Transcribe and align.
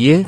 ይህ 0.00 0.20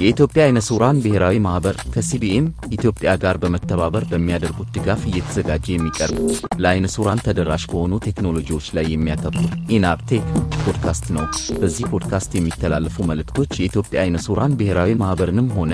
የኢትዮጵያ 0.00 0.42
አይነ 0.44 0.58
ስውራን 0.66 0.98
ብሔራዊ 1.04 1.36
ማኅበር 1.44 1.76
ከ 1.94 2.14
CBM 2.14 2.44
ኢትዮጵያ 2.76 3.10
ጋር 3.22 3.36
በመተባበር 3.42 4.04
በሚያደርጉት 4.10 4.68
ድጋፍ 4.76 5.00
እየተዘጋጀ 5.08 5.66
የሚቀርብ 5.72 6.18
ለአይነ 6.62 6.86
ስውራን 6.94 7.22
ተደራሽ 7.26 7.64
በሆኑ 7.72 7.92
ቴክኖሎጂዎች 8.06 8.66
ላይ 8.76 8.86
የሚያተኩር 8.90 9.48
ኢናብ 9.76 10.00
ቴክ 10.00 10.24
ፖድካስት 10.62 11.06
ነው። 11.16 11.26
በዚህ 11.60 11.84
ፖድካስት 11.92 12.30
የሚተላለፉ 12.36 12.96
መልእክቶች 13.10 13.52
የኢትዮጵያ 13.58 14.00
አይነ 14.04 14.18
ስውራን 14.26 14.56
ብሔራዊ 14.60 14.96
ማኅበርንም 15.02 15.50
ሆነ 15.58 15.72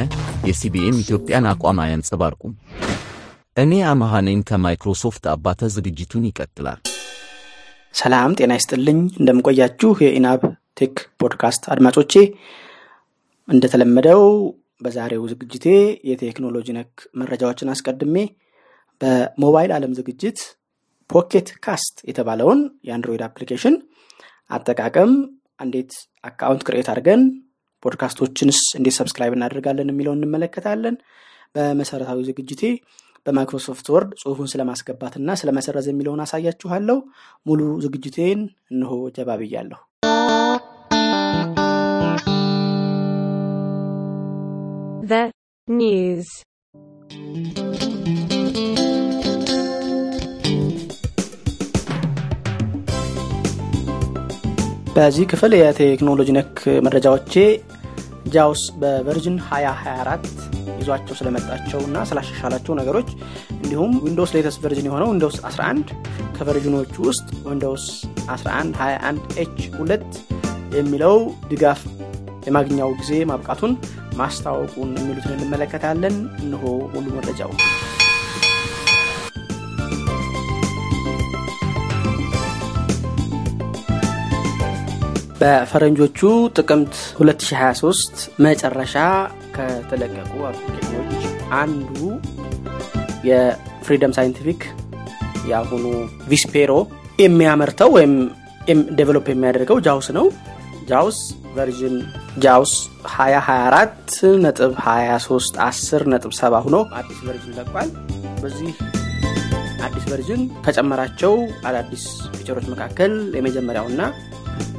የ 0.50 0.70
CBM 0.70 1.00
ኢትዮጵያን 1.04 1.48
አቋም 1.52 1.80
አያንጸባርቁም። 1.84 2.54
እኔ 3.56 3.72
አመሃ 3.90 4.14
ነኝ 4.26 4.38
ከማይክሮሶፍት 4.48 5.24
አባተ። 5.32 5.70
ዝግጅቱን 5.74 6.28
ይቀጥላል። 6.28 6.80
ሰላም 7.94 8.32
ጤና 8.38 8.52
ይስጥልኝ። 8.58 8.98
እንደምን 9.20 9.57
ቆያችሁ 9.57 9.90
የኢናብ 10.04 10.42
ቴክ 10.78 10.96
ፖድካስት 11.20 11.62
አድማጮቼ፣ 11.74 12.14
እንደተለመደው 13.48 14.22
በዛሬው 14.82 15.22
ዝግጅቴ 15.32 15.66
የቴክኖሎጂ 16.10 16.68
ነክ 16.78 16.92
መረጃዎችን 17.20 17.70
አስቀድሜ 17.74 18.16
በሞባይል 19.00 19.70
ዓለም 19.76 19.92
ዝግጅት 19.98 20.38
Pocket 21.10 21.48
Casts 21.64 21.96
የተባለውን 22.10 22.60
የ 22.88 22.96
Android 22.96 23.22
application 23.26 23.74
አጠቃቀም 24.50 25.12
እንዴት 25.60 25.92
account 26.24 26.62
create 26.66 26.88
አድርገን 26.92 27.22
ፖድካስቶችንስ 27.82 28.58
እንዴት 28.78 28.94
subscribe 28.98 29.34
እናደርጋለን 29.36 29.90
የሚለውን 29.92 30.20
እንመለከታለን። 30.20 30.96
በመሰረታዊ 31.54 32.20
ዝግጅቴ 32.28 32.62
በ 33.26 33.37
Microsoft 33.37 33.86
Word 33.94 34.10
ጽሁፉን 34.20 34.50
ስለማስገባትና 34.52 35.30
ስለመሰረዝ 35.40 35.86
የሚለውን 35.90 36.22
አሳያችኋለሁ። 36.24 36.98
ሙሉ 37.46 37.60
ዝግጅቴን 37.84 38.40
እንሆ 38.72 38.92
ጀባ 39.16 39.30
The 45.06 45.22
news. 45.68 46.28
በዚህ 54.96 55.24
ክፍል 55.32 55.52
የቴክኖሎጂ 55.56 56.30
ነክ 56.36 56.54
መረጃዎቼ 56.86 57.34
ጃውስ 58.34 58.62
በቨርዥን 58.80 59.36
2024 59.42 60.30
ይዟቸው 60.80 61.14
ስለመጣቸው 61.18 61.82
እና 61.88 62.04
ስላሻሻላቸው 62.10 62.78
ነገሮች 62.80 63.10
እንዲሁም 63.56 63.92
Windows 64.06 64.32
latest 64.36 64.62
version 64.64 64.88
የሆነው 64.88 65.10
Windows 65.12 65.38
11 65.50 65.92
ከ 66.38 66.47
version 66.47 66.79
ኦቹ 66.79 66.96
ውስጥ 67.10 67.28
Windows 67.50 67.84
11 68.30 68.80
21 68.82 69.38
H 69.44 69.60
2 69.76 70.18
የሚለው 70.78 71.16
ድጋፍ 71.52 71.82
የማግኛው 72.48 72.90
ጊዜ 73.00 73.12
ማብቃቱን 73.30 73.72
ማስታወቁን 74.16 74.90
የሚሉትን 74.96 75.34
እንመለከታለን። 75.36 76.16
እንሆ 76.42 76.62
ሁሉ 76.94 77.06
መረጃው 77.16 77.52
በፈረንጆቹ 85.40 86.20
ጥቅምት 86.58 86.94
2023 87.18 88.14
መጨረሻ 88.44 88.94
ከተለቀቁ 89.56 90.32
application 90.50 91.05
ኦች 91.05 91.24
አንዱ 91.60 91.96
የ 93.28 93.48
Freedom 93.48 94.14
Scientific 94.16 94.62
የአሁኑ 95.48 95.84
Vispero 96.30 96.72
የሚያመርተው 97.18 97.90
ወይም 97.96 98.14
develop 98.98 99.26
የሚያደርገው 99.30 99.78
JAWS 99.86 100.08
ነው። 100.16 100.26
JAWS 100.86 101.18
version 101.56 101.94
JAWS 102.44 102.72
2024 103.10 104.12
ነጥብ 104.44 104.72
23 104.84 105.58
10 105.62 106.06
ነጥብ 106.12 106.32
7 106.38 106.60
ሆኖ 106.66 106.76
አዲስ 106.98 107.18
version 107.26 107.54
ለቋል። 107.58 107.90
በዚህ 108.42 108.72
አዲስ 109.86 110.04
version 110.10 110.42
ከጨመራቸው 110.64 111.34
አዳዲስ 111.68 112.04
feature 112.36 112.56
ኦች 112.56 112.66
መካከል 112.74 113.12
የመጀመሪያውና 113.38 114.00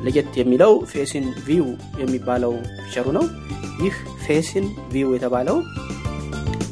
ለየት 0.05 0.33
የሚለው 0.39 0.73
Face 0.91 1.14
in 1.14 1.25
View 1.47 1.65
የሚባለው 2.01 2.53
feature 2.83 3.02
ኡ 3.02 3.07
ነው። 3.17 3.25
ይህ 3.83 3.95
Face 4.25 4.52
in 4.52 4.65
View 4.93 5.09
የተባለው 5.15 5.57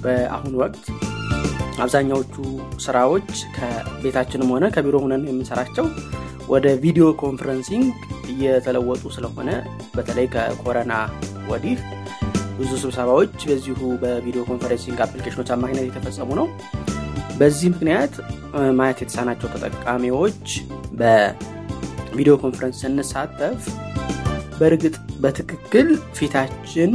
በአሁኑ 0.03 0.53
ወቅት 0.63 0.83
አብዛኛዎቹ 1.83 2.35
ስራዎች 2.85 3.29
ከቤታችንም 3.55 4.51
ሆነ 4.53 4.65
ከቢሮ 4.75 4.95
ሆነን 5.03 5.23
የምንሰራቸው 5.29 5.85
ወደ 6.47 6.67
ቪዲዮ 6.83 7.05
conferencing 7.21 7.87
እየተለወጡ 8.31 9.03
ስለሆነ 9.15 9.49
በተለይ 9.95 10.27
ከኮረና 10.33 10.93
ወዲህ 11.51 11.79
ብዙ 12.59 12.71
ስብሰባዎች 12.83 13.35
በዚሁ 13.49 13.79
በቪዲዮ 14.01 14.41
conferencing 14.49 14.99
application 15.05 15.38
ኦች 15.38 15.49
አማካኝነት 15.55 15.87
የተፈጸሙ 15.89 16.29
ነው። 16.39 16.47
በዚህ 17.39 17.67
ምክንያት 17.73 18.13
ማየት 18.77 18.99
የተሳናቸው 19.03 19.47
ተጠቃሚዎች 19.55 20.45
በቪዲዮ 20.99 22.35
ኮንፈረንስ 22.43 22.77
ስንሳተፍ 22.83 23.59
በእርግጥ 24.59 24.93
በትክክል 25.23 25.87
ፊታችን 26.17 26.93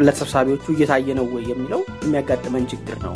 ለተሰብሳቢዎቹ 0.00 0.64
እየታየ 0.74 1.14
ነው 1.18 1.26
ወይ 1.34 1.44
የሚለው 1.50 1.80
የሚያጋጥመን 2.04 2.66
ችግር 2.72 2.96
ነው። 3.06 3.14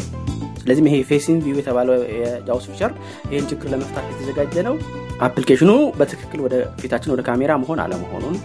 ስለዚህም 0.60 0.88
ይሄ 0.88 0.96
Face 1.09 1.30
in 1.30 1.41
View 1.47 1.56
የተባለው 1.60 1.94
የ 2.15 2.32
JAWS 2.32 2.66
feature 2.71 2.93
ይህን 3.31 3.46
ችግር 3.50 3.69
ለመፍታት 3.72 4.06
የተዘጋጀ 4.12 4.62
ነው። 4.69 4.76
application 5.25 5.63
ኑ 5.63 5.71
በትክክል 5.99 6.41
ወደ 6.45 6.55
ፊታችን 6.81 7.12
ወደ 7.15 7.23
ካሜራ 7.29 7.53
መሆን 7.62 7.81
አለመሆኑን፣ 7.85 8.37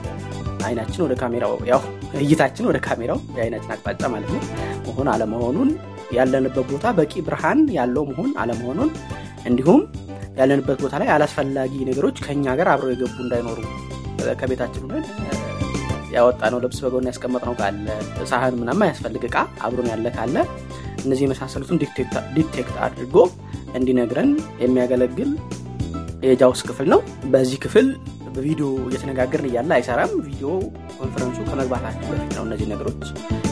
አይናችን 0.66 1.02
ወደ 1.06 1.14
ካሜራው 1.22 1.54
ያው 1.70 1.82
እይታችን 2.22 2.66
ወደ 2.70 2.78
ካሜራው 2.86 3.20
የአይናችን 3.38 3.72
አቅጣጫ 3.76 4.02
ማለት 4.14 4.30
ነው 4.36 4.42
መሆን 4.88 5.08
አለመሆኑን፣ 5.14 5.70
ያለንበት 6.18 6.66
ቦታ 6.72 6.86
በቂ 7.00 7.14
ብርሃን 7.28 7.60
ያለው 7.78 8.04
መሆን 8.12 8.32
አለመሆኑን፣ 8.44 8.90
እንዲሁም 9.50 9.82
ያለንበት 10.40 10.80
ቦታ 10.84 10.96
ላይ 11.02 11.10
አላስፈላጊ 11.16 11.74
ነገሮች 11.90 12.18
ከኛ 12.26 12.56
ጋር 12.60 12.70
አብረው 12.74 12.92
የገቡ 12.94 13.16
እንዳይኖሩ 13.26 13.60
ከቤታችን 14.42 14.84
ሆነን 14.86 15.06
ያወጣ 16.14 16.42
ነው 16.54 16.60
ልብስ 16.64 16.80
በጎን 16.84 17.08
ያስቀመጥ 17.10 17.44
ነው 17.48 17.56
ካለ 17.60 17.88
ሳህን 18.30 18.56
ምናምን 18.62 18.90
ያስፈልግ 18.92 19.24
እቃ 19.28 19.36
አብሮን 19.66 19.90
ያለ 19.92 20.08
ካለ 20.16 20.36
እነዚህ 21.04 21.24
የመሳሰሉትን 21.26 21.80
detect 22.38 22.76
አድርጎ 22.86 23.16
እንዲነግረን 23.78 24.32
የሚያገለግል 24.64 25.32
የ 26.24 26.36
JAWS 26.36 26.62
ክፍል 26.68 26.88
ነው። 26.94 27.00
በዚህ 27.34 27.59
ክፍል 27.63 27.88
በቪዲዮ 28.30 28.68
እየተነጋገርን 28.88 29.47
እያለ 29.50 29.72
አይሰራም። 29.78 30.12
ቪዲዮ 30.25 30.47
ኮንፈረንሱ 30.97 31.38
ከመግባታችን 31.50 32.07
በፊት 32.12 32.34
ነው 32.38 32.44
እነዚህ 32.47 32.68
ነገሮች 32.74 33.03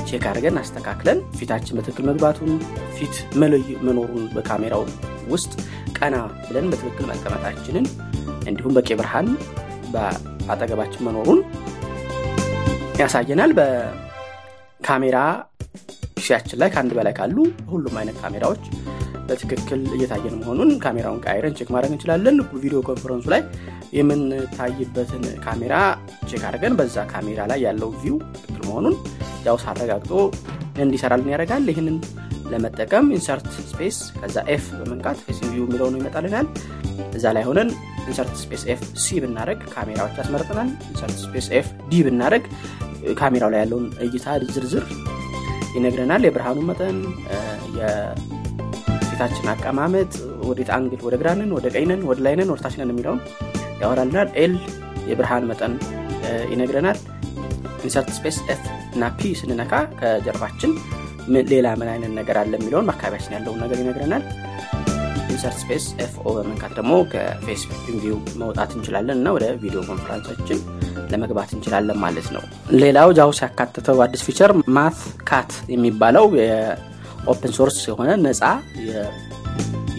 check 0.09 0.25
አድርገን 0.29 0.59
አስተካክለን 0.61 1.19
ፊታችን 1.37 1.77
በትክክል 1.77 2.05
መግባቱን፣ 2.09 2.51
ፊት 2.97 3.15
መለዩ 3.41 3.69
መኖሩን 3.87 4.25
በካሜራው 4.35 4.83
ውስጥ 5.29 5.53
ቀና 5.97 6.15
ብለን 6.45 6.69
በትክክል 6.71 7.05
መቀመጣችንን 7.11 7.85
እንዲሁም 8.49 8.75
በቂ 8.77 8.89
ብርሃን 8.99 9.29
በአጠገባችን 9.93 11.05
መኖሩን 11.07 11.39
ያሳየናል። 13.01 13.51
በካሜራ 13.59 15.17
PC 16.19 16.28
ያችን 16.28 16.59
ላይ 16.61 16.69
ከአንድ 16.73 16.91
በላይ 16.97 17.13
ካሉ 17.17 17.37
ሁሉም 17.71 17.95
አይነት 17.99 18.17
ካሜራዎች 18.21 18.63
በትክክል 19.27 19.81
እየታየን 19.95 20.35
መሆኑን 20.41 20.71
ካሜራውን 20.83 21.21
ቀይረን 21.25 21.55
check 21.57 21.69
ማድረግ 21.75 21.91
እንችላለን። 21.93 22.35
ቪዲዮ 22.55 22.79
ኮንፈረንሱ 22.87 23.25
ላይ 23.33 23.41
የምንታይበትን 23.97 25.23
ካሜራ 25.45 25.75
check 26.29 26.43
አድርገን 26.49 26.75
በዛ 26.79 27.05
ካሜራ 27.11 27.41
ላይ 27.51 27.59
ያለው 27.67 27.91
view 28.01 28.15
ትክክል 28.37 28.63
መሆኑን 28.69 28.95
JAWS 29.47 29.65
አረጋግጦ 29.71 30.13
እንዲሰራልን 30.83 31.31
ያደርጋል። 31.33 31.65
ይህንን 31.71 31.97
ለመጠቀም 32.51 33.05
Insert 33.15 33.47
Space 33.69 33.97
ከዛ 34.17 34.37
F 34.53 34.65
በመንካት 34.79 35.17
Face 35.25 35.43
in 35.43 35.51
View 35.55 35.63
የሚለው 35.65 35.87
ነው 35.93 35.99
ይመጣልናል። 36.01 36.47
እዛ 37.17 37.25
ላይ 37.35 37.43
ሆነን 37.47 37.69
Insert 38.05 38.33
Space 38.41 38.63
F 38.73 38.81
C 39.03 39.19
ብናደረግ 39.23 39.59
ካሜራዎች 39.73 40.15
ያስመርጠናል። 40.21 40.69
Insert 40.89 41.17
Space 41.23 41.47
F 41.57 41.67
D 41.89 42.03
ብናደረግ 42.07 42.43
ካሜራው 43.19 43.51
ላይ 43.53 43.61
ያለውን 43.63 43.85
እይታ 44.05 44.25
ዝርዝር 44.53 44.85
ይነግረናል። 45.75 46.23
የብርሃኑ 46.27 46.59
መጠን፣ 46.69 46.97
የፊታችን 49.19 49.47
አቀማመጥ፣ 49.51 50.11
ወዴት 50.47 50.69
angle፣ 50.75 50.99
ወደ 51.05 51.15
ግራንን፣ 51.21 51.51
ወደ 51.55 51.67
ቀኝነን፣ 51.73 52.01
ወደ 52.09 52.19
ላይነን፣ 52.25 52.49
ወደ 52.53 52.61
የሚለውን 52.83 53.19
ያወራልናል። 53.79 54.27
L 54.41 54.53
የብርሃን 55.09 55.45
መጠን 55.49 55.73
ይነግረናል። 56.51 56.97
Insert 57.81 58.09
Space 58.17 58.37
F 58.53 58.61
እና 58.93 59.09
P 59.17 59.31
ስንነካ 59.39 59.73
ከጀርባችን 59.99 60.71
ሌላ 61.51 61.67
ምን 61.79 61.89
አይነት 61.93 62.11
ነገር 62.19 62.37
አለ 62.41 62.53
የሚለውን 62.59 62.87
በአካባቢያችን 62.89 63.33
ያለውን 63.37 63.59
ነገር 63.63 63.79
ይነግረናል። 63.83 64.23
Insert 65.31 65.57
Space 65.63 65.87
F 66.05 66.13
O 66.21 66.35
በመንካት 66.37 66.75
ደግሞ 66.79 66.93
ከ 67.13 67.30
Face 67.30 67.64
in 67.64 67.81
View 68.03 68.19
መውጣት 68.43 68.73
እንችላለን 68.77 69.17
እና 69.19 69.33
ወደ 69.37 69.47
ቪዲዮ 69.63 69.81
ኮንፈረንሶችን 69.89 70.61
ለመግባት 71.11 71.51
እንችላለን 71.57 71.99
ማለት 72.03 72.29
ነው። 72.35 72.45
ሌላው 72.81 73.09
JAWS 73.19 73.41
ያካተተው 73.45 74.03
አዲስ 74.05 74.23
feature 74.27 74.53
Math 74.77 74.99
CAT 75.27 75.51
የሚባለው 75.73 76.27
የ 77.27 77.36
open 77.36 77.53
source 77.55 77.77
የሆነ 77.87 78.09
ነፃ 78.21 78.41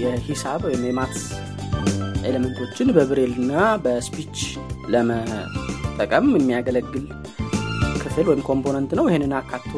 የሂሳብ 0.02 0.60
ወይም 0.66 0.82
የ 0.86 0.96
math 0.96 1.14
element 2.28 2.63
ኦችን 2.63 2.92
በብሬል 2.96 3.32
እና 3.38 3.52
በ 3.84 3.98
speech 3.98 4.38
ለመጠቀም 4.92 6.26
የሚያገለግል 6.32 7.04
ክፍል 8.02 8.26
ወይም 8.30 8.42
component 8.48 8.92
ነው። 8.98 9.06
ይህንን 9.10 9.34
አካቶ 9.40 9.72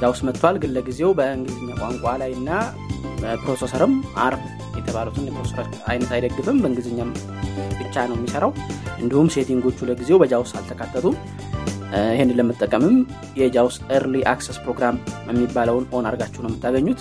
JAWS 0.00 0.20
መጥቷል። 0.28 0.58
ግን 0.62 0.72
ለጊዜው 0.76 1.12
በእንግሊዝኛ 1.18 1.70
ቋንቋ 1.82 2.14
ላይ 2.22 2.32
እና 2.38 2.50
processor 3.42 3.84
ም 3.84 3.94
ARM 4.26 4.44
የተባሉትን 4.78 5.26
የ 5.28 5.35
processor 5.35 5.66
አይነት 5.90 6.12
አይደግፍም። 6.16 6.60
በእንግሊዝኛም 6.62 7.10
ብቻ 7.80 8.06
ነው 8.08 8.16
የሚሰራው። 8.18 8.52
እንዲሁም 9.00 9.30
setting 9.36 9.69
ኦቹ 9.69 9.88
ለጊዜው 9.90 10.20
በ 10.22 10.32
JAWS 10.32 10.52
አልተካተቱም 10.58 11.16
ይህንን 12.10 12.36
ለመጠቀምም 12.38 12.96
የ 13.40 13.52
JAWS 13.52 13.76
early 13.94 14.16
access 14.32 14.58
program 14.64 14.96
የሚባለውን 15.28 15.86
on 15.96 16.06
አድርጋችሁ 16.10 16.40
ነው 16.44 16.50
የምታገኙት። 16.50 17.00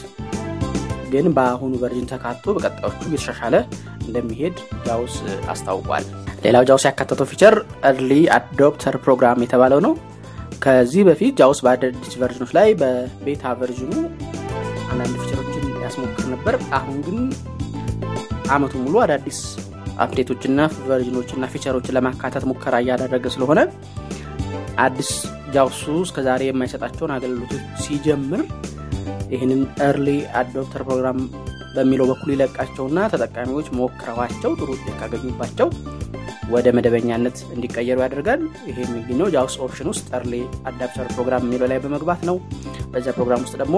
ግን 1.12 1.27
በአሁኑ 1.36 1.74
version 1.81 2.07
ተካቶ 2.12 2.53
በቀጣዮቹ 2.56 3.00
እየተሻሻለ 3.07 3.56
እንደሚሄድ 4.07 4.57
JAWS 4.86 5.15
አስታውቋል። 5.53 6.06
ሌላው 6.44 6.63
JAWS 6.69 6.83
ያካተተው 6.88 7.27
feature 7.31 7.56
early 7.89 8.12
adopter 8.36 8.95
program 9.06 9.44
የተባለው 9.45 9.80
ነው። 9.86 9.94
ከዚህ 10.63 11.01
በፊት 11.07 11.33
JAWS 11.39 11.59
በአዳዲስ 11.65 12.15
version 12.21 12.41
ኦች 12.41 12.51
ላይ 12.57 12.69
በ 12.81 13.06
beta 13.06 13.53
version 13.59 13.84
ኑ 13.84 13.91
አንዳንድ 14.91 15.15
feature 15.21 15.45
ኦችን 15.45 15.65
ያስሞክር 15.83 16.25
ነበር። 16.33 16.56
አሁን 16.77 16.97
ግን 17.07 17.19
አመቱ 18.50 18.74
ሙሉ 18.83 18.95
አዳዲስ 19.03 19.39
update 20.03 20.29
ኦችና 20.29 20.59
version 20.89 21.18
ኦችና 21.18 21.45
feature 21.53 21.76
ኦችን 21.76 21.95
ለማካተት 21.97 22.44
ሙከራ 22.50 22.75
እያደረገ 22.83 23.25
ስለሆነ 23.36 23.59
አዲስ 24.79 25.11
JAWS 25.53 25.75
ኡ 25.75 25.86
እስከዛሬ 26.03 26.41
የማይሰጣቸውን 26.47 27.13
አገልግሎቶች 27.15 27.63
ሲጀምር 27.83 28.41
ይህንን 29.33 29.61
early 29.88 30.09
adopter 30.39 30.83
program 30.88 31.19
በሚለው 31.75 32.05
በኩል 32.11 32.29
ይለቃቸውና 32.33 32.99
ተጠቃሚዎች 33.13 33.67
ሞክረዋቸው 33.79 34.51
ጥሩ 34.59 34.69
ካገኙባቸው 34.99 35.67
ወደ 36.53 36.67
መደበኛነት 36.75 37.37
እንዲቀየሩ 37.53 37.97
ያደርጋል። 38.03 38.39
ይሄ 38.69 38.77
የሚገኘው 38.83 39.27
JAWS 39.36 39.56
option 39.65 39.89
ውስጥ 39.91 40.07
early 40.18 40.36
adopter 40.69 41.07
program 41.13 41.45
የሚለው 41.45 41.67
ላይ 41.71 41.79
በመግባት 41.83 42.21
ነው። 42.29 42.37
በዚያ 42.93 43.13
ፕሮግራም 43.17 43.43
ውስጥ 43.45 43.55
ደግሞ 43.61 43.77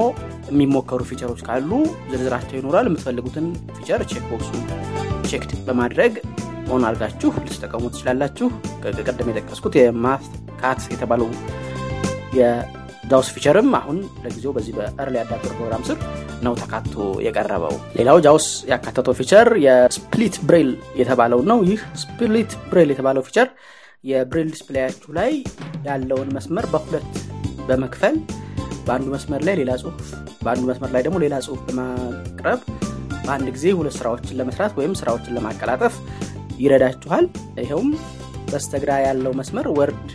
የሚሞከሩ 0.52 1.02
feature 1.10 1.30
ኦች 1.30 1.42
ካሉ 1.48 1.72
ዝርዝራቸው 2.12 2.58
ይኖራል። 2.60 2.88
የምትፈልጉትን 2.90 3.48
feature 3.78 4.04
check 4.12 4.26
box 4.32 4.46
ኡን 4.46 4.64
checked 5.32 5.52
በማድረግ 5.68 6.14
on 6.72 6.84
አድርጋችሁ 6.88 7.30
ልትጠቀሙ 7.40 7.84
ትችላላችሁ። 7.94 8.48
ቀደም 9.06 9.30
የጠቀስኩት 9.32 9.76
የማካት 9.80 10.82
የተባለው 10.94 11.30
የ 12.38 12.69
JAWS 12.69 13.30
feature 13.36 13.62
ም 13.62 13.70
አሁን 13.80 13.98
ለጊዜው 14.24 14.54
በዚህ 14.56 14.74
በ 14.78 14.89
early 14.89 15.16
adopter 15.22 15.54
program 15.58 15.84
ስር 15.90 15.98
ነው 16.46 16.54
ተካቶ 16.62 16.94
የቀረበው። 17.26 17.76
ሌላው 17.98 18.20
JAWS 18.26 18.48
ያካተተው 18.72 19.16
feature 19.20 19.50
የ 19.66 19.86
split 19.86 20.38
braille 20.48 20.70
የተባለው 21.02 21.42
ነው። 21.52 21.60
ይህ 21.70 21.82
split 22.04 22.54
braille 22.70 22.92
የተባለው 22.94 23.26
feature 23.28 23.50
የ 24.04 24.14
braille 24.14 24.48
display 24.54 24.82
ያችሁ 24.82 25.10
ላይ 25.18 25.32
ያለውን 25.88 26.30
መስመር 26.38 26.66
በሁለት 26.72 27.12
በመክፈል 27.68 28.16
በአንዱ 28.86 29.08
መስመር 29.14 29.42
ላይ 29.48 29.56
ሌላ 29.60 29.72
ጽሁፍ 29.82 29.98
በአንዱ 30.44 30.64
መስመር 30.70 30.92
ላይ 30.96 31.02
ደግሞ 31.06 31.18
ሌላ 31.24 31.36
ጽሁፍ 31.46 31.60
በማቅረብ 31.68 32.62
በአንድ 33.26 33.48
ጊዜ 33.56 33.66
ሁለት 33.80 33.96
ስራዎችን 34.00 34.38
ለመስራት 34.40 34.74
ወይም 34.80 34.94
ስራዎችን 35.00 35.36
ለማቀላጠፍ 35.38 35.96
ይረዳችኋል። 36.62 37.26
ይኸውም 37.62 37.90
በስተግራ 38.52 38.92
ያለው 39.06 39.34
መስመር 39.40 39.68
Word 39.78 40.08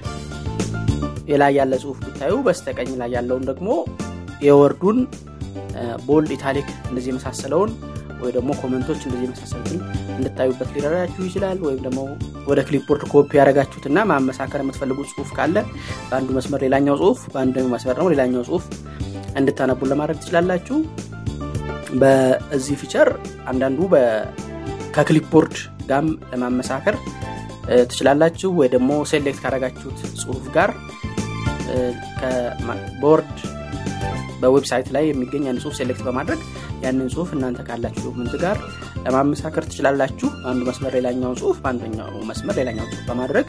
ላይ 1.29 1.53
ያለ 1.59 1.75
ጽሁፍ 1.83 1.99
ብታዩ 2.05 2.35
በስተቀኝ 2.47 2.91
ላይ 3.01 3.11
ያለውን 3.17 3.45
ደግሞ 3.51 3.69
የ 4.47 4.57
Word 4.57 4.78
ኡን 4.78 4.99
bold 6.07 6.31
italic 6.37 6.69
እንደዚህ 6.89 7.11
የመሳሰለውን 7.13 7.71
ወይ 8.21 8.31
ደግሞ 8.37 8.51
comment 8.61 8.86
ኦች 8.86 9.01
እንደዚህ 9.07 9.25
የመሳሰሉትን 9.27 9.81
እንድታዩበት 10.17 10.69
ሊረዳችሁ 10.75 11.23
ይችላል። 11.29 11.59
ወይም 11.67 11.81
ደግሞ 11.87 12.01
ወደ 12.47 12.61
clipboard 12.69 13.03
copy 13.13 13.31
ያደረጋችሁትና 13.39 14.05
ማመሳከር 14.11 14.63
የምትፈልጉት 14.63 15.09
ጽሁፍ 15.13 15.31
ካለ 15.39 15.57
በአንዱ 16.09 16.31
መስመር 16.39 16.63
ሌላኛው 16.67 16.97
ጽሁፍ 17.03 17.21
በአንዱ 17.35 17.67
መስመር 17.75 17.97
ደግሞ 17.99 18.11
ሌላኛው 18.15 18.45
ጽሁፍ 18.49 18.65
እንድታነቡ 19.37 19.91
ለማድረግ 19.93 20.19
ትችላላችሁ። 20.23 20.79
በዚህ 22.01 22.77
feature 22.81 23.09
አንዳንዱ 23.51 23.81
ከ 24.97 25.08
clipboard 25.08 25.57
ጋም 25.89 26.07
ለማመሳከር 26.33 26.97
ትችላላችሁ። 27.89 28.49
ወይ 28.59 28.69
ደግሞ 28.75 28.91
select 29.11 29.41
ካረጋችሁት 29.45 29.99
ጽሁፍ 30.21 30.45
ጋር 30.57 30.71
ቦርድ 33.03 33.33
በ 34.41 34.51
website 34.51 34.89
ላይ 34.95 35.05
የሚገኝ 35.09 35.45
ያን 35.49 35.59
ጽሁፍ 35.63 35.75
select 35.79 36.03
በማድረግ 36.07 36.41
ያንን 36.85 37.09
ጽሁፍ 37.13 37.29
እናንተ 37.37 37.61
ካላችሁ 37.69 38.03
document 38.07 38.35
ጋር 38.43 38.57
ለማመሳከር 39.05 39.65
ትችላላችሁ። 39.69 40.29
አንዱ 40.51 40.61
መስመር 40.69 40.93
ሌላኛውን 40.99 41.37
ጽሁፍ 41.41 41.57
በአንደኛው 41.63 42.11
መስመር 42.31 42.55
ሌላኛውን 42.61 42.91
ጽሁፍ 42.93 43.05
በማድረግ 43.11 43.47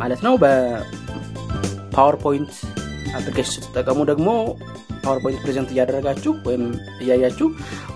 ማለት 0.00 0.20
ነው። 0.26 0.34
በ 0.42 0.77
PowerPoint 0.77 2.52
application 3.16 3.54
ስትጠቀሙ 3.56 3.98
ደግሞ 4.10 4.28
PowerPoint 5.04 5.40
present 5.44 5.70
እያደረጋችሁ 5.74 6.32
ወይም 6.48 6.64
እያያችሁ 7.02 7.48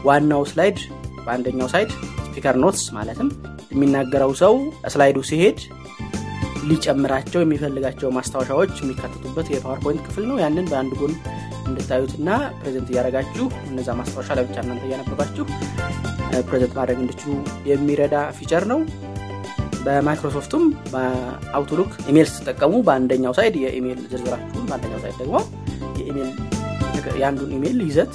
ዋናው 0.09 0.43
slide 0.53 0.79
በአንደኛው 1.27 1.69
side 1.75 1.91
speaker 2.35 2.57
notes 2.63 2.85
ማለትም 2.95 3.29
የሚናገረው 3.73 4.31
ሰው 4.41 4.55
slide 4.93 5.11
ኡ 5.11 5.19
ሲሄድ 5.29 5.59
ሊጨምራቸው 6.69 7.41
የሚፈልጋቸው 7.43 8.09
ማስታወሻዎች 8.17 8.73
የሚካተቱበት 8.81 9.47
የ 9.53 9.61
PowerPoint 9.61 10.03
ክፍል 10.07 10.25
ነው። 10.31 10.37
ያንን 10.43 10.67
በአንድ 10.71 10.93
ጎን 11.01 11.13
እንድታዩትና 11.67 12.29
present 12.59 12.89
እያደረጋችሁ 12.93 13.47
እነዛ 13.69 13.89
ማስታወሻ 14.01 14.37
ለብቻ 14.39 14.57
እናንተ 14.65 14.83
እያነበባችሁ 14.89 15.45
present 16.49 16.75
ማድረግ 16.79 16.99
እንድችሉ 17.03 17.33
የሚረዳ 17.71 18.17
feature 18.39 18.67
ነው። 18.73 18.81
በ 19.85 19.96
Microsoft 19.96 20.44
ኡም 20.44 20.65
በ 20.93 21.15
Outlook 21.15 21.93
ኢሜል 22.11 22.29
ስትጠቀሙ 22.31 22.75
በአንደኛው 22.87 23.35
side 23.39 23.57
የኢሜል 23.63 24.01
ዝርዝራችሁን 24.13 24.67
በአንደኛው 24.71 25.01
side 25.05 25.19
ደግሞ 25.23 25.37
የአንዱን 27.17 27.53
ኢሜል 27.59 27.79
ይዘት 27.89 28.15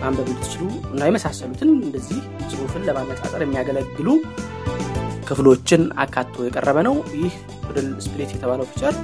ማንበብ 0.00 0.26
እንድትችሉ 0.26 0.62
እና 0.92 1.08
የመሳሰሉትን 1.08 1.70
እንደዚህ 1.78 2.18
ጽሁፍን 2.52 2.84
ለማነጻጸር 2.88 3.42
የሚያገለግሉ 3.44 4.08
ክፍሎችን 5.30 5.82
አካቶ 6.04 6.44
የቀረበ 6.46 6.78
ነው። 6.86 6.94
ይህ 7.18 7.34
braille 7.66 7.90
split 8.04 8.30
የተባለው 8.34 8.68
feature 8.70 8.94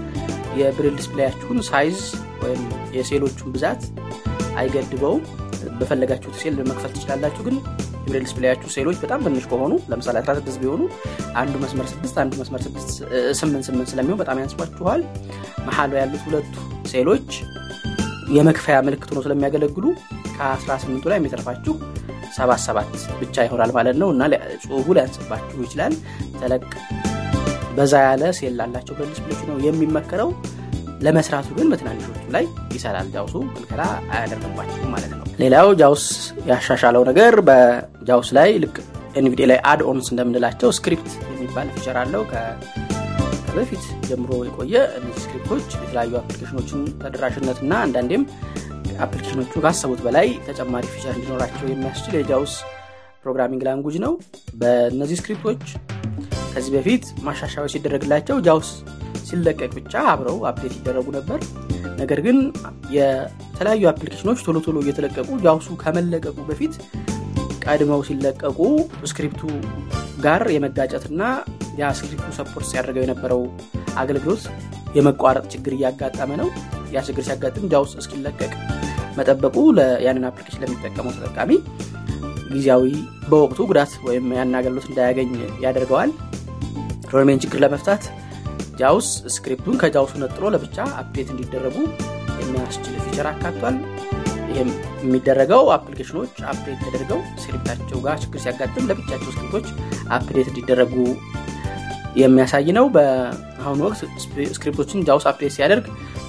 የ 0.60 0.68
braille 0.68 0.94
display 1.00 1.26
ያችሁን 1.26 1.58
size 1.68 1.98
ወይም 2.42 2.62
የሴሎቹን 2.96 3.52
ብዛት 3.56 3.82
አይገድበውም። 4.60 5.22
በፈለጋችሁት 5.78 6.36
ሴል 6.40 6.56
መክፈት 6.68 6.92
ትችላላችሁ 6.96 7.42
ግን 7.46 7.56
የ 8.00 8.06
braille 8.06 8.24
display 8.26 8.47
ያችሁ 8.47 8.68
cell 8.74 8.85
ኦች 8.85 8.96
በጣም 9.02 9.20
ትንሽ 9.26 9.44
ከሆኑ 9.50 9.72
ለምሳሌ 9.90 10.16
16 10.24 10.60
ቢሆኑ 10.62 10.82
አንዱ 11.40 11.54
መስመር 11.62 11.86
6 11.92 12.20
አንዱ 12.22 12.34
መስመር 12.42 12.60
8 13.34 13.40
8 13.70 13.92
ስለሚሆን 13.92 14.20
በጣም 14.22 14.40
ያንስባችኋል። 14.42 15.02
መሀሉ 15.68 15.92
ያሉት 16.00 16.22
ሁለቱ 16.28 16.54
ሴሎች 16.92 17.30
የመክፈያ 18.34 18.76
ምልክት 18.86 19.08
ሆኖ 19.10 19.20
ስለሚያገለግሉ 19.26 19.86
ከ18ቱ 20.36 21.04
ላይ 21.12 21.18
የሚተርፋችሁ 21.20 21.74
ሰባት 22.36 22.60
ሰባት 22.66 22.90
ብቻ 23.20 23.44
ይሆናል 23.46 23.70
ማለት 23.76 23.96
ነው። 24.02 24.08
እና 24.14 24.22
ጽሁፉ 24.64 24.86
ሊያንስባችሁ 24.96 25.58
ይችላል። 25.66 25.94
ተለቅ 26.40 26.64
በዛ 27.76 27.94
ያለ 28.06 28.24
ሴል 28.38 28.54
ላላቸው 28.60 28.94
ነው 29.50 29.56
የሚመከረው። 29.66 30.30
ለመስራቱ 31.06 31.48
ግን 31.56 31.70
በትናንሾቹ 31.72 32.26
ላይ 32.34 32.44
ይሰራል። 32.76 33.08
JAWS 33.14 33.28
ኡ 33.28 33.34
ክልከላ 33.54 33.82
አያደርግባችሁም 34.14 34.92
ማለት 34.94 35.10
ነው። 35.12 35.24
ሌላው 35.42 35.68
JAWS 35.80 36.04
ያሻሻለው 36.50 37.02
ነገር 37.10 37.34
በ 37.48 37.76
JAWS 37.76 38.30
ላይ 38.38 38.50
ልክ 38.64 38.76
NVDA 39.20 39.42
ላይ 39.50 39.58
add-ons 39.70 40.08
እንደምንላቸው 40.12 40.70
script 40.78 41.12
የሚባል 41.32 41.68
feature 41.76 41.98
አለው 42.02 42.24
በፊት 43.56 43.84
ጀምሮ 44.08 44.30
የቆየ 44.46 44.74
እነዚህ 44.98 45.20
script 45.24 45.49
ኦች 45.49 45.66
የተለያዩ 45.76 46.12
application 46.20 46.59
ኦችን 46.59 46.80
ተደራሽነት 47.02 47.58
እና 47.64 47.72
አንዳንዴም 47.84 48.24
application 49.04 49.40
ኦቹ 49.40 49.52
ካሰቡት 49.64 50.00
በላይ 50.06 50.28
ተጨማሪ 50.46 50.84
feature 50.92 51.14
እንዲኖራቸው 51.16 51.66
የሚያስችል 51.70 52.14
የ 52.18 52.30
JAWS 52.30 52.54
programming 53.22 53.62
language 53.66 53.96
ነው። 54.04 54.12
በእነዚህ 54.60 55.18
script 55.20 55.45
ኦች 55.45 55.62
ከዚህ 56.52 56.70
በፊት 56.76 57.04
ማሻሻያዎች 57.26 57.72
ሲደረግላቸው 57.74 58.36
JAWS 58.46 58.68
ሲለቀቅ 59.28 59.70
ብቻ 59.78 59.94
አብረው 60.12 60.38
update 60.50 60.74
ይደረጉ 60.78 61.06
ነበር። 61.16 61.40
ነገር 62.00 62.20
ግን 62.26 62.38
የተለያዩ 62.96 63.84
application 63.92 64.28
ኦች 64.28 64.40
ቶሎ 64.46 64.56
ቶሎ 64.66 64.76
እየተለቀቁ 64.84 65.28
JAWS 65.44 65.60
ኡ 65.60 65.68
ከመለቀቁ 65.82 66.38
በፊት 66.48 66.74
ቀድመው 67.64 68.00
ሲለቀቁ 68.08 68.58
script 69.10 69.34
ኡ 69.34 69.42
ጋር 70.26 70.42
የመጋጨትና 70.54 71.22
script 71.98 72.28
ኡ 72.38 72.44
support 72.44 72.66
ሲያደርገው 72.70 73.04
የነበረው 73.04 73.40
አገልግሎት 74.02 74.44
የመቋረጥ 74.96 75.44
ችግር 75.54 75.72
እያጋጠመ 75.76 76.30
ነው። 76.40 76.48
ያ 76.94 77.02
ችግር 77.08 77.22
ሲያጋጥም 77.26 77.66
JAWS 77.72 77.92
እስኪለቀቅ 78.00 78.52
መጠበቁ 79.18 79.56
ያንን 80.06 80.24
application 80.28 80.62
ለሚጠቀመው 80.64 81.12
ተጠቃሚ 81.16 81.52
ጊዜያዊ 82.50 82.84
በወቅቱ 83.30 83.60
ጉዳት 83.70 83.92
ወይም 84.06 84.26
ያን 84.36 84.56
አገልግሎት 84.58 84.86
እንዳያገኝ 84.90 85.30
ያደርገዋል። 85.64 86.10
ይሄን 87.14 87.42
ችግር 87.44 87.60
ለመፍታት 87.64 88.04
JAWS 88.80 89.08
script 89.34 89.61
ኡን 89.61 89.78
ከ 89.82 89.90
JAWS 89.90 90.06
ኡ 90.06 90.14
ነጥሎ 90.22 90.46
ለብቻ 90.54 90.78
update 91.00 91.28
እንዲደረጉ 91.34 91.76
የሚያስችል 92.40 92.96
feature 93.04 93.28
አካቷል 93.32 93.76
የሚደረገው 94.56 95.64
application 95.76 96.19
ኦች 96.19 96.34
update 96.50 96.78
ተደርገው 96.84 97.20
script 97.42 97.68
ኣቸው 97.68 97.98
ጋር 98.06 98.16
ችግር 98.24 98.40
ሲያጋጥም 98.44 98.88
ለብቻቸው 98.90 99.30
script 99.34 99.54
ኦች 99.54 99.66
update 100.16 100.48
እንዲደረጉ 100.52 100.94
የሚያሳይ 102.20 102.68
ነው። 102.76 102.86
በአሁኑ 102.94 103.80
ወቅት 103.86 103.98
script 104.54 104.79
ኦችን 104.79 105.04
JAWS 105.08 105.26
update 105.30 105.54
ሲያደርግ 105.56 105.86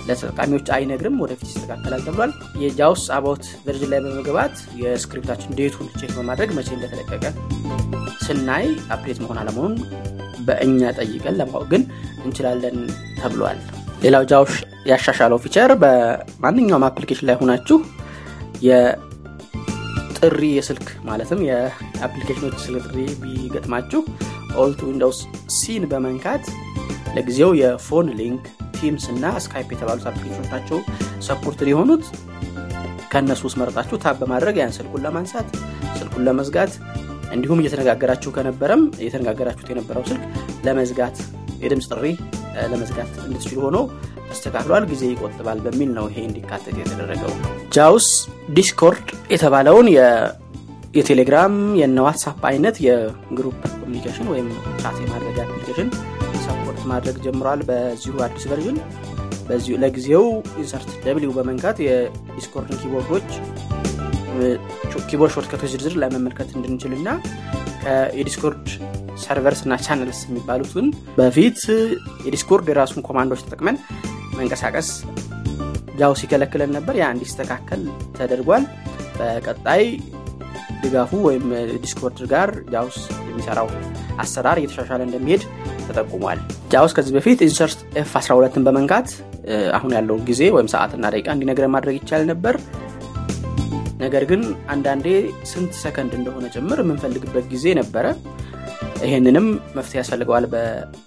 ለተጠቃሚዎች 0.07 0.67
አይነግርም፣ 0.75 1.15
ወደፊት 1.23 1.47
ይስተካከላል 1.49 2.01
ተብሏል። 2.05 2.31
የ 2.63 2.76
JAWS 2.76 3.03
about 3.15 3.45
version 3.65 3.89
ላይ 3.93 3.99
በመግባት 4.05 4.53
የ 4.81 4.91
script 4.91 5.21
ኣችን 5.21 5.55
date 5.59 5.73
ኡን 5.73 5.87
check 5.99 6.11
በማድረግ 6.17 6.51
መቼ 6.57 6.69
እንደተለቀቀ 6.77 7.23
ስናይ 8.25 8.65
update 8.93 9.19
መሆን 9.23 9.39
አለመሆኑን 9.41 9.75
በእኛ 10.47 10.91
ጠይቀን 10.99 11.37
ለማወቅ 11.39 11.67
ግን 11.73 11.83
እንችላለን 12.25 12.77
ተብሏል። 13.19 13.59
ሌላው 14.03 14.23
JAWS 14.31 14.55
ያሻሻለው 14.85 15.39
feature 15.43 15.71
በማንኛውም 15.81 16.85
application 16.89 17.27
ላይ 17.29 17.37
ሆናችሁ 17.39 17.77
የጥሪ 18.67 20.41
የስልክ 20.55 20.87
ማለትም 21.07 21.41
የ 21.47 21.60
application 21.60 22.30
ኦች 22.30 22.55
ስልክ 22.65 22.85
ጥሪ 22.87 23.01
ቢገጥማችሁ 23.23 24.01
Alt 24.61 24.79
Windows 24.87 25.19
C 25.57 25.66
ን 25.66 25.83
በመንካት 25.91 26.45
ለጊዜው 27.15 27.51
የ 27.61 27.74
Phone 27.74 28.07
Link 28.19 28.45
Teams 28.77 29.05
እና 29.13 29.25
Skype 29.43 29.69
የተባሉት 29.73 30.07
application 30.09 30.38
ኦች 30.38 30.49
ናቸው 30.55 30.79
supported 31.27 31.69
የሆኑት 31.71 32.05
ከእነሱ 33.11 33.41
ውስጥ 33.47 33.57
መርጣችሁ 33.61 33.97
tab 34.03 34.17
በማድረግ 34.21 34.55
ያን 34.61 34.73
ስልኩን 34.77 35.03
ለማንሳት 35.05 35.49
ስልኩን 35.99 36.25
ለመዝጋት 36.27 36.73
እንዲሁም 37.35 37.61
እየተነጋገራችሁ 37.61 38.29
ከነበረም 38.35 38.83
እየተነጋገራችሁት 39.01 39.69
የነበረው 39.73 40.03
ስልክ 40.09 40.23
ለመዝጋት 40.67 41.17
የድምፅ 41.63 41.87
ጥሪ 41.91 42.05
ለመዝጋት 42.71 43.13
እንድትችሉ 43.25 43.59
ሆኖ 43.65 43.77
ተስተካክሏል 44.29 44.85
ጊዜ 44.91 45.03
ይቆጥባል 45.11 45.59
በሚል 45.65 45.91
ነው 45.97 46.05
ይሄ 46.09 46.17
እንዲካተት 46.29 46.75
የተደረገው። 46.81 47.33
JAWS 47.75 48.07
Discord 48.57 49.05
የተባለውን 49.33 49.87
የቴሌግራም 50.97 51.53
የነ 51.79 51.97
WhatsApp 52.05 52.41
አይነት 52.51 52.75
የ 52.85 53.06
group 53.06 53.57
communication 53.81 54.29
ወይም 54.33 54.47
chat 54.81 54.97
የማድረግ 55.03 55.37
application 55.43 55.89
support 56.45 56.81
ማድረግ 56.91 57.17
ጀምሯል። 57.25 57.61
በዚሁ 57.69 58.15
አዲስ 58.25 58.45
version 58.51 58.77
በዚሁ 59.49 59.75
ለጊዜው 59.83 60.25
insert 60.61 60.89
W 61.05 61.31
በመንካት 61.37 61.77
የዲስኮርድን 61.85 62.79
ኪቦርዶች 62.81 63.29
ኪቦርድ 65.09 65.31
ሾርትከቶች 65.35 65.71
ዝርዝር 65.73 65.93
ለመመልከት 66.01 66.49
እንድንችል 66.57 66.93
እና 66.97 67.09
የ 68.17 68.28
Discord 68.28 68.65
servers 69.23 69.61
እና 69.65 69.75
channels 69.85 70.19
የሚባሉትን 70.27 70.87
በፊት 71.17 71.59
የ 72.25 72.35
Discord 72.35 72.67
የራሱን 72.71 73.05
command 73.07 73.29
ኦች 73.29 73.41
ተጠቅመን 73.45 73.77
መንቀሳቀስ 74.37 74.89
JAWS 75.99 76.13
ሲከለክለን 76.19 76.71
ነበር። 76.77 76.95
ያ 77.01 77.07
እንዲስተካከል 77.15 77.83
ተደርጓል። 78.17 78.65
በቀጣይ 79.17 79.83
ድጋፉ 80.81 81.11
ወይም 81.27 81.45
Discord 81.83 82.19
ጋር 82.33 82.49
JAWS 82.73 82.97
የሚሰራው 83.29 83.69
አሰራር 84.23 84.57
እየተሻሻለ 84.59 85.01
እንደሚሄድ 85.07 85.43
ተጠቁሟል። 85.87 86.39
JAWS 86.71 86.93
ከዚህ 86.97 87.13
በፊት 87.17 87.39
insert 87.47 87.79
F 88.01 88.13
12ን 88.19 88.65
በመንካት 88.67 89.09
አሁን 89.77 89.91
ያለውን 89.97 90.23
ጊዜ 90.29 90.41
ወይም 90.55 90.69
ሰዓትና 90.73 91.05
ደቂቃ 91.13 91.27
እንዲነግረን 91.35 91.73
ማድረግ 91.75 91.95
ይቻል 91.99 92.23
ነበር 92.31 92.55
ነገር 93.97 94.23
ግን 94.31 94.41
አንዳንዴ 94.69 95.07
ስንት 95.51 95.71
ሰከንድ 95.81 96.11
እንደሆነ 96.17 96.45
ጭምር 96.55 96.79
የምንፈልግበት 96.83 97.45
ጊዜ 97.53 97.65
ነበረ። 97.79 98.05
ይሄንንም 99.03 99.47
መፍትሄ 99.77 99.97
ያስፈልገዋል 100.01 100.45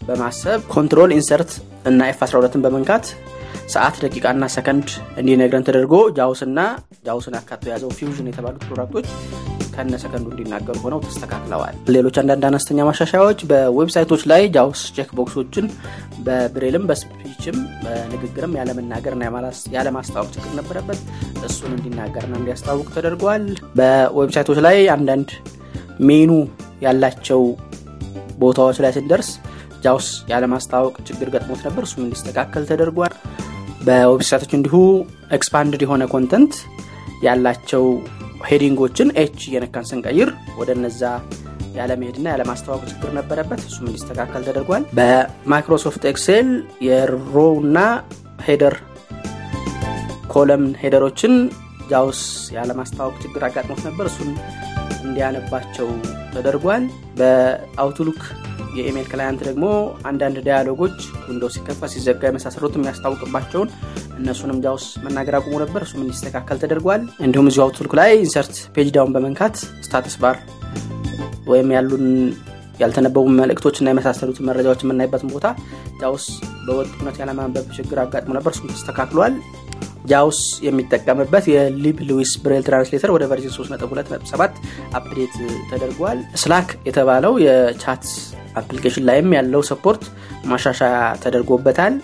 በማሰብ 0.08 0.60
control 0.74 1.12
insert 1.16 1.52
እና 1.90 2.08
F 2.10 2.20
12ን 2.26 2.62
በመንካት 2.66 3.06
ሰዓት 3.74 3.96
ደቂቃና 4.04 4.44
ሰከንድ 4.54 4.88
እንዲነግረን 5.20 5.66
ተደርጎ 5.68 5.94
JAWS 6.16 6.41
ና 6.41 6.60
JAWS 7.06 7.26
ን 7.26 7.36
አካቶ 7.40 7.62
የያዘው 7.68 7.92
Fusion 7.98 8.30
የተባሉት 8.30 8.64
product 8.68 8.94
ኦች 8.94 9.08
ከነ 9.72 9.94
ሰከንዱ 10.02 10.26
እንዲናገሩ 10.32 10.76
ሆነው 10.84 11.00
ተስተካክለዋል። 11.04 11.74
ሌሎች 11.94 12.16
አንዳንድ 12.22 12.44
አነስተኛ 12.48 12.78
ማሻሻያዎች 12.88 13.40
በዌብሳይቶች 13.50 14.22
ላይ 14.32 14.42
ጃውስ 14.56 14.82
ቼክ 14.96 15.10
ቦክሶችን 15.18 15.66
በብሬልም 16.26 16.86
በስፒችም 16.90 17.58
በንግግርም 17.84 18.56
ያለመናገርና 18.60 19.22
ያለማስታወቅ 19.76 20.30
ችግር 20.36 20.52
ነበረበት። 20.60 21.00
እሱን 21.48 21.74
እንዲናገርና 21.76 22.34
እንዲያስታውቅ 22.40 22.88
ተደርጓል። 22.96 23.44
በ 23.78 23.91
website 23.91 24.35
ኦች 24.35 24.60
ላይ 24.66 24.78
አንዳንድ 24.96 25.30
ሜኑ 26.08 26.32
ያላቸው 26.82 27.42
ቦታዎች 28.38 28.78
ላይ 28.82 28.92
ስንደርስ 28.96 29.30
JAWS 29.84 30.08
ያለማስታወቅ 30.30 30.94
ችግር 31.08 31.28
ገጥሞት 31.34 31.60
ነበር 31.66 31.82
እሱም 31.86 32.02
እንዲስተካከል 32.04 32.64
ተደርጓል። 32.70 33.14
በ 33.86 33.97
website 33.97 34.32
ኦች 34.32 34.52
እንዲሁ 34.56 34.74
expanded 35.36 35.82
የሆነ 35.84 36.04
content 36.12 36.54
ያላቸው 37.22 37.84
heading 38.40 38.77
ኦችን 38.77 39.08
H 39.22 39.38
እየነካን 39.48 39.88
ስንቀይር 39.90 40.30
ወደ 40.58 40.70
እነዛ 40.76 41.02
ያለመሄድና 41.76 42.26
ያለማስተዋወቅ 42.32 42.84
ችግር 42.92 43.10
ነበረበት። 43.18 43.60
እሱም 43.66 43.86
እንዲስተካከል 43.86 44.42
ተደርጓል። 44.48 44.84
በ 44.98 45.18
Microsoft 45.18 46.04
Excel 46.10 46.48
የ 46.86 47.06
row 47.06 47.34
እና 47.62 47.78
header 48.46 48.76
column 50.32 50.64
header 50.82 51.08
ኦችን 51.08 51.34
JAWS 51.90 52.20
ያለማስተዋወቅ 52.56 53.16
ችግር 53.24 53.44
አጋጥሞት 53.46 53.80
ነበር። 53.88 54.06
እሱን 54.10 54.30
እንዲያነባቸው 55.04 55.88
ተደርጓል። 56.34 56.84
በ 57.18 57.41
Outlook 57.41 58.20
የኢሜል 58.74 59.06
client 59.10 59.40
ደግሞ 59.46 59.64
አንዳንድ 60.10 60.36
dialog 60.46 60.76
ኦች 60.76 60.96
window 61.26 61.44
ሲከፈት 61.54 61.90
ሲዘጋ 61.94 62.22
የመሳሰሉት 62.28 62.74
የሚያስታውቅባቸውን 62.78 63.70
እነሱንም 64.18 64.60
JAWS 64.64 64.84
መናገር 65.04 65.34
አቁሞ 65.38 65.54
ነበር። 65.64 65.82
እሱም 65.86 66.02
እንዲስተካከል 66.04 66.60
ተደርጓል። 66.62 67.02
እንዲሁም 67.26 67.48
እዚሁ 67.50 67.62
Outlook 67.64 67.94
ላይ 68.00 68.12
insert 68.20 68.54
page 68.76 68.88
down 68.96 69.14
በመንካት 69.16 69.56
status 69.84 70.16
bar 70.22 70.38
ወይም 71.46 71.70
ያሉን 71.76 72.06
ያልተነበቡ 72.80 73.24
መልእክቶችና 73.38 73.88
የመሳሰሉትን 73.90 74.46
መረጃዎች 74.48 74.82
የምናይበትን 74.84 75.32
ቦታ 75.34 75.46
JAWS 76.00 76.26
በወጥነት 76.66 77.16
ያለማንበብ 77.22 77.66
ችግር 77.78 77.98
አጋጥሞ 78.04 78.32
ነበር። 78.38 78.52
እሱም 78.54 78.70
ተስተካክሏል 78.72 79.34
JAWS 80.04 80.38
የሚጠቀምበት 80.66 81.44
የ 81.52 81.98
Liblouis 82.08 82.32
braille 82.44 82.64
translator 82.68 83.12
ወደ 83.16 83.24
version 83.30 83.54
3.2.7 83.56 84.60
update 84.98 85.34
ተደርጓል። 85.70 86.20
Slack 86.42 86.70
የተባለው 86.88 87.34
የ 87.46 87.66
chat 87.66 88.04
application 88.60 89.06
ላይም 89.08 89.30
ያለው 89.38 89.62
support 89.70 90.04
ማሻሻያ 90.44 90.94
ተደርጎበታል 91.24 91.96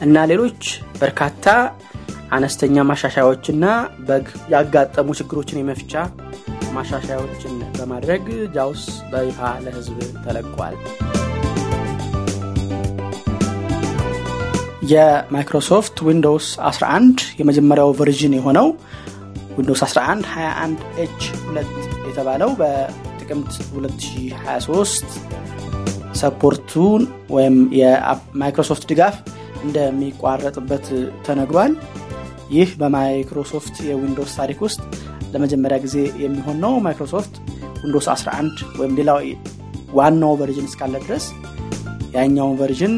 እና 0.00 0.24
ሌሎች 0.32 0.62
በርካታ 1.00 1.46
አነስተኛ 2.30 2.84
ማሻሻያዎችና 2.90 3.64
bug 4.08 4.26
ያጋጠሙ 4.54 5.08
ችግሮችን 5.20 5.60
የመፍቻ 5.60 5.94
ማሻሻያዎችን 6.76 7.54
በማድረግ 7.76 8.24
JAWS 8.56 8.84
በይፋ 9.12 9.50
ለህዝብ 9.66 9.98
ተለቋል 10.26 10.76
የ 14.84 15.04
Microsoft 15.04 15.96
Windows 16.06 16.46
11 16.68 17.22
የመጀመሪያው 17.38 17.90
version 17.98 18.34
የሆነው 18.36 18.66
Windows 19.56 19.82
11 19.86 20.26
21 20.32 20.82
H 21.04 21.20
2 21.46 21.76
የተባለው 22.08 22.50
በጥቅምት 22.60 23.52
2023 23.70 25.16
support 26.14 26.70
ኡን 26.70 27.02
ወይም 27.36 27.56
የማይክሮሶፍት 27.80 28.84
ድጋፍ 28.92 29.16
እንደሚቋረጥበት 29.64 30.86
ተነግሯል። 31.26 31.72
ይህ 32.54 32.70
በ 32.80 32.97
Microsoft 32.97 33.76
የ 33.88 33.98
Windows 33.98 34.34
ታሪክ 34.40 34.58
ውስጥ 34.66 34.80
ለመጀመሪያ 35.34 35.78
ጊዜ 35.84 35.96
የሚሆን 36.24 36.58
ነው። 36.64 36.74
Microsoft 36.86 37.34
Windows 37.84 38.08
11 38.14 38.64
ወይም 38.80 38.94
ሌላው 39.00 39.18
ዋናው 39.94 40.34
version 40.40 40.68
እስካለ 40.70 40.94
ድረስ 41.04 41.24
ያኛውን 42.14 42.58
version 42.60 42.94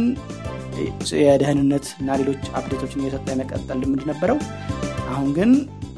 የደህንነት 1.23 1.87
እና 2.01 2.17
ሌሎች 2.21 2.45
update 2.59 2.81
ኦችን 2.81 3.03
እየሰጠ 3.03 3.27
የመቀጠል 3.33 3.79
ልምድ 3.83 4.03
ነበረው። 4.11 4.39
አሁን 5.11 5.29
ግን 5.37 5.51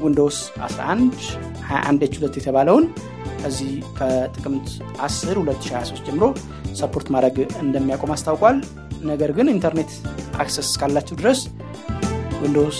Windows 0.03 0.37
11 0.65 1.23
21 1.69 2.05
H 2.05 2.15
2 2.19 2.39
የተባለውን 2.39 2.85
ከዚህ 3.41 3.69
ከጥቅምት 3.97 4.67
10 5.05 5.33
2023 5.39 6.07
ጀምሮ 6.07 6.25
support 6.79 7.07
ማድረግ 7.15 7.35
እንደሚያቆም 7.63 8.13
አስታውቋል። 8.15 8.57
ነገር 9.03 9.31
ግን 9.37 9.51
ኢንተርኔት 9.55 9.91
access 10.39 10.67
እስካላችሁ 10.71 11.15
ድረስ 11.21 11.41
Windows 12.41 12.79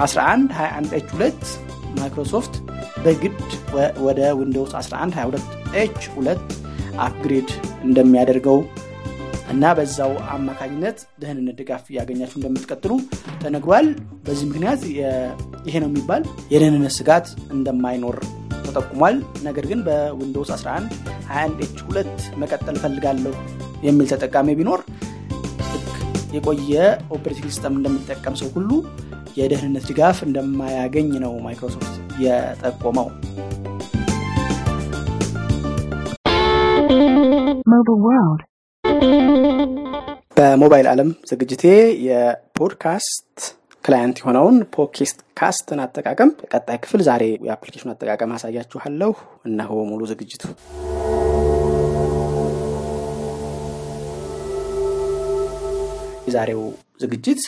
11 0.00 0.54
21 0.58 0.96
H 0.98 1.08
2 1.16 1.52
ማይክሮሶፍት 1.98 2.54
በግድ 3.04 3.36
ወደ 4.06 4.20
Windows 4.40 4.72
11 4.80 5.18
22 5.18 5.52
H 5.82 6.00
2 6.16 6.56
upgrade 7.06 7.50
እንደሚያደርገው 7.84 8.58
እና 9.54 9.64
በዛው 9.78 10.12
አማካኝነት 10.34 10.98
ደህንነት 11.22 11.56
ድጋፍ 11.60 11.84
እያገኛችሁ 11.90 12.36
እንደምትቀጥሉ 12.40 12.92
ተነግሯል። 13.42 13.88
በዚህ 14.26 14.46
ምክንያት 14.50 14.80
ይሄ 15.66 15.74
ነው 15.82 15.88
የሚባል 15.90 16.22
የደህንነት 16.52 16.94
ስጋት 16.98 17.26
እንደማይኖር 17.56 18.16
ተጠቁሟል። 18.66 19.16
ነገር 19.46 19.64
ግን 19.70 19.80
በ 19.86 20.00
Windows 20.00 20.50
11 20.56 20.94
21 21.28 21.62
H 21.66 21.76
2 21.88 22.30
መቀጠል 22.42 22.78
ፈልጋለሁ 22.84 23.34
የሚል 23.86 24.08
ተጠቃሚ 24.12 24.56
ቢኖር 24.60 24.82
የቆየ 26.36 26.74
operating 27.16 27.48
system 27.50 27.76
እንደሚጠቀም 27.78 28.38
ሰው 28.40 28.48
ሁሉ 28.56 28.70
የደህንነት 29.38 29.86
ድጋፍ 29.90 30.18
እንደማያገኝ 30.26 31.10
ነው 31.24 31.34
ማይክሮሶፍት 31.46 31.94
የጠቆመው። 32.24 33.08
Mobile 37.66 38.00
World. 38.06 38.40
በሞባይል 40.36 40.86
ዓለም 40.90 41.10
ዝግጅቴ 41.30 41.64
የ 42.06 42.35
podcast 42.35 43.36
client 43.84 44.18
የሆነውን 44.20 44.56
Pocket 44.74 45.18
Casts 45.38 45.69
ን 45.69 45.82
አጠቃቀም 45.84 46.30
ቀጣይ 46.52 46.78
ክፍል 46.84 47.02
ዛሬ 47.08 47.24
የ 47.46 47.52
application 47.52 47.84
ኑ 47.84 47.90
አጠቃቀም 47.94 48.34
አሳያችኋለሁ። 48.36 49.12
እነሆ 49.46 49.84
ሙሉ 49.90 50.02
ዝግጅቱ። 50.12 50.44
የዛሬው 56.26 56.62
ዝግጅት 57.02 57.42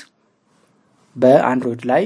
በ 1.16 1.31
Android 1.31 1.82
ላይ 1.90 2.04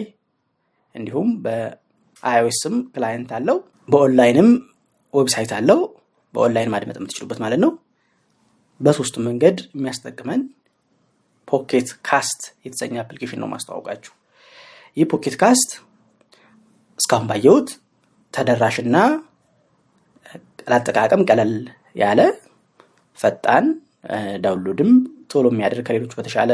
እንዲሁም 0.94 1.28
በ 1.45 1.82
iOS 1.82 2.39
ም 2.39 2.76
client 2.95 3.30
አለው፣ 3.38 3.58
በ 3.88 4.00
online 4.00 4.37
ም 4.37 4.49
website 5.14 5.52
አለው። 5.58 5.80
በኦንላይን 6.34 6.72
ማድመጥ 6.75 6.96
የምትችሉበት 6.99 7.38
ማለት 7.44 7.60
ነው። 7.64 7.70
በሶስቱም 8.80 9.25
መንገድ 9.28 9.58
የሚያስጠቅመን 9.75 10.40
Pocket 11.49 11.88
Casts 12.07 12.40
የተሰኘ 12.64 12.94
application 13.02 13.40
ነው 13.42 13.49
ማስተዋወቃችሁ። 13.52 14.12
ይህ 14.96 15.06
Pocket 15.12 15.37
Casts 15.42 15.71
እስካሁን 16.99 17.26
ባየሁት 17.30 17.68
ተደራሽና 18.34 18.96
አጠቃቀም 20.75 21.22
ቀለል 21.28 21.52
ያለ 21.96 22.20
ፈጣን 23.18 23.64
download 24.45 24.81
ም 24.81 24.90
ቶሎ 25.32 25.46
የሚያደርግ 25.52 25.84
ከሌሎች 25.88 26.12
በተሻለ 26.18 26.50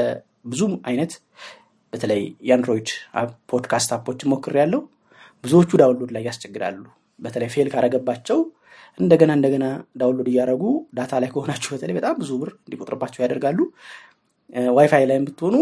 ብዙ 0.47 0.61
አይነት 0.89 1.13
በተለይ 1.93 2.21
የ 2.49 2.58
Android 2.58 2.89
podcast 3.51 3.91
app 3.97 4.08
ኦችን 4.08 4.31
ሞክሬያለሁ። 4.33 4.81
ብዙዎቹ 5.45 5.71
download 5.81 6.11
ላይ 6.17 6.23
ያስቸግራሉ። 6.29 6.83
በተለይ 7.19 7.49
fail 7.55 7.69
ካረገባቸው 7.73 8.39
እንደገና 8.99 9.31
እንደገና 9.39 9.65
download 10.01 10.29
እያደረጉ 10.31 10.63
data 10.99 11.13
ላይ 11.23 11.31
ከሆናችሁ 11.33 11.71
በተለይ 11.75 11.95
በጣም 11.99 12.15
ብዙ 12.21 12.31
ብር 12.41 12.51
እንዲቆጥርባቸው 12.59 13.21
ያደርጋሉ። 13.25 13.59
ዋይፋይ 14.77 15.05
ላይ 15.11 15.19
ብትሆኑ 15.27 15.57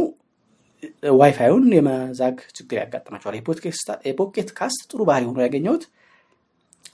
ዋይፋዩን 1.19 1.67
የመዛግ 1.77 2.39
ችግር 2.57 2.77
ያጋጥማቸዋል። 2.81 3.37
የ 4.09 4.19
Pocket 4.19 4.51
Casts 4.59 4.81
ጥሩ 4.91 5.01
ባህሪ 5.09 5.25
ሆኖ 5.29 5.39
ያገኘሁት 5.47 5.85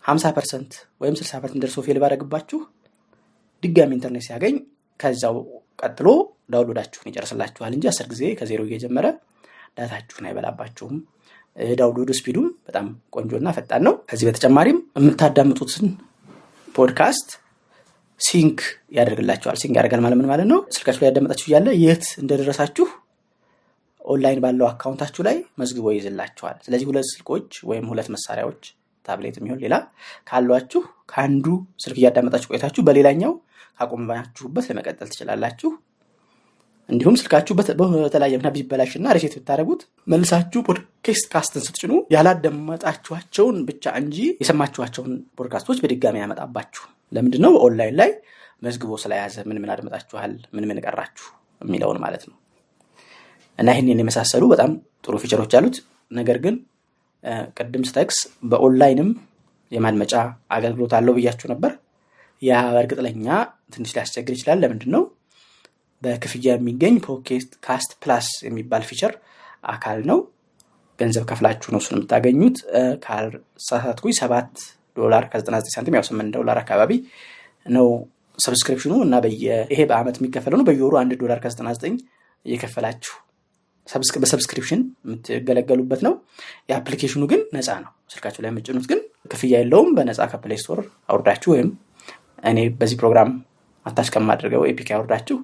ሀምሳ 0.04 0.26
percent 0.36 0.72
ወይም 1.02 1.14
ስልሳ 1.18 1.32
percent 1.42 1.62
ደርሶ 1.64 1.80
fail 1.86 1.98
ባረግባችሁ 2.02 2.58
ድጋሚ 3.62 3.90
ኢንተርኔት 3.96 4.24
ሲያገኝ 4.26 4.54
ከዛው 5.00 5.36
ቀጥሎ 5.82 6.08
download 6.52 6.79
ኣችሁን 6.79 7.08
ይጨርስላችኋል 7.10 7.72
እንጂ 7.76 7.86
አስር 7.90 8.06
ጊዜ 8.12 8.22
ከዜሮ 8.38 8.60
እየጀመረ 8.68 9.06
ዳታችሁን 9.78 10.26
አይበላባችሁም። 10.28 10.96
download 11.74 12.10
speed 12.18 12.34
ኡም 12.34 12.46
በጣም 12.66 12.86
ቆንጆና 13.14 13.48
ፈጣን 13.56 13.82
ነው። 13.86 13.94
ከዚህ 14.10 14.26
በተጨማሪም 14.28 14.78
የምታዳምጡትን 14.98 15.86
podcast 16.74 17.28
sync 18.20 18.58
ያደርግላችኋል። 18.96 19.56
sync 19.60 19.74
ያደርጋል 19.78 20.00
ማለት 20.04 20.13
ምን 20.13 20.18
ማለት 20.24 20.46
ነው? 20.52 20.58
ስልካችሁ 20.74 21.00
ላይ 21.02 21.08
እያዳመጣችሁ 21.10 21.46
እያለ 21.48 21.68
የት 21.84 22.04
እንደደረሳችሁ 22.22 22.86
ኦንላይን 24.00 24.40
ባለው 24.44 24.66
account 24.68 24.95
ኣችሁ 24.95 25.22
ላይ 25.26 25.36
መዝግቦ 25.60 25.86
ይይዝላችኋል። 25.92 26.56
ስለዚህ 26.64 26.86
ሁለት 26.90 27.06
ስልኮች 27.10 27.48
ወይም 27.70 27.86
ሁለት 27.90 28.08
መሳሪያዎች 28.14 28.62
ታብሌት 29.06 29.36
የሚሆን 29.38 29.60
ሌላ 29.64 29.74
ካሏችሁ 30.28 30.80
ከአንዱ 31.12 31.46
ስልክ 31.82 31.98
እያዳመጣችሁ 32.00 32.48
ቆይታችሁ 32.52 32.82
በሌላኛው 32.88 33.32
ካቆማችሁበት 33.78 34.64
ለመቀጠል 34.70 35.08
ትችላላችሁ። 35.12 35.70
እንዲሁም 36.90 37.16
ስልካችሁ 37.20 37.52
በተለያየ 38.04 38.34
ምክንያት 38.36 38.54
ቢበላሽና 38.56 39.12
reset 39.16 39.34
ብታደርጉት 39.38 39.80
መልሳችሁ 40.06 40.60
Pocket 40.68 41.26
Cast 41.32 41.52
ን 41.52 41.62
ስትጭኑ 41.66 41.92
ያላደመጣችኋቸውን 42.14 43.56
ብቻ 43.68 43.92
እንጂ 44.00 44.16
የሰማችኋቸውን 44.42 45.12
ፖድካስቶች 45.38 45.80
በድጋሚ 45.82 46.16
አያመጣባችሁም። 46.22 46.82
ለምንድን 47.12 47.42
ነው? 47.46 47.52
ኦንላይን 47.66 47.96
ላይ 48.00 48.10
መዝግቦ 48.62 48.92
ስለያዘ 49.02 49.36
ምን 49.48 49.58
ምን 49.62 49.70
አድመጣችኋል፣ 49.74 50.32
ምን 50.54 50.64
ምን 50.70 50.80
ቀራችሁ 50.84 51.28
የሚለውን 51.60 51.98
ማለት 52.04 52.24
ነው። 52.30 52.36
እና 53.58 53.68
ይህንን 53.74 54.00
የመሳሰሉ 54.02 54.44
በጣም 54.52 54.70
ጥሩ 55.04 55.14
feature 55.22 55.43
ኦች 55.43 55.54
አሉት። 55.58 55.76
ነገር 56.10 56.38
ግን 56.44 56.54
ቅድም 57.58 57.82
ስጠቅስ 57.88 58.18
በኦንላይንም 58.50 59.08
የማድመጫ 59.72 60.14
አገልግሎት 60.50 60.92
አለው 60.98 61.14
ብያችሁ 61.18 61.48
ነበር። 61.52 61.72
ያ 62.42 62.60
በእርግጥ 62.74 63.00
ለኛ 63.06 63.26
ትንሽ 63.74 63.90
ሊያስቸግር 63.96 64.34
ይችላል። 64.36 64.58
ለምንድን 64.62 64.90
ነው? 64.96 65.02
በክፍያ 66.02 66.50
የሚገኝ 66.54 66.94
Pocket 67.06 67.50
Cast 67.60 67.90
Plus 68.02 68.28
የሚባል 68.46 68.84
feature 68.88 69.12
አካል 69.66 69.98
ነው። 70.10 70.18
ገንዘብ 70.98 71.24
ከፍላችሁ 71.30 71.68
ነው 71.74 71.80
እሱን 71.82 71.96
የምታገኙት። 71.96 72.56
ካልሳሳትኩኝ 73.04 74.14
ሰባት 74.20 74.52
ዶላር 74.96 75.24
ከ99 75.32 75.74
ሳንቲም 75.74 75.96
ያው 75.98 76.04
ስምንት 76.08 76.32
ዶላር 76.36 76.58
አካባቢ 76.62 76.92
ነው 77.66 77.86
subscription 78.38 78.86
ኑ 78.86 78.94
እና 79.06 79.14
ይሄ 79.70 79.80
በአመት 79.90 80.16
የሚከፈለው 80.20 80.58
ነው። 80.60 80.66
በየወሩ 80.68 80.94
አንድ 81.00 81.12
ዶላር 81.22 81.38
ከ99 81.42 81.98
እየከፈላችሁ 82.44 83.14
በ 84.16 84.26
subscription 84.26 84.80
የምትገለገሉበት 85.04 86.00
ነው። 86.06 86.12
የ 86.70 86.77
application 86.77 87.15
ኑ 87.15 87.22
ግን 87.30 87.40
ነፃ 87.56 87.68
ነው። 87.84 87.92
ስልካችሁ 88.12 88.40
ላይ 88.44 88.50
የምትጭኑት 88.52 88.86
ግን 88.90 89.00
ክፍያ 89.32 89.54
የለውም። 89.62 89.88
በነፃ 89.96 90.20
ከ 90.32 90.42
Play 90.42 90.60
አውርዳችሁ 91.08 91.50
ወይም 91.54 91.70
እኔ 92.44 92.58
በዚህ 92.78 92.98
ፕሮግራም 93.00 93.30
attach 93.90 94.08
ከማድረገው 94.14 94.62
APK 94.68 94.90
አውርዳችሁ 94.96 95.36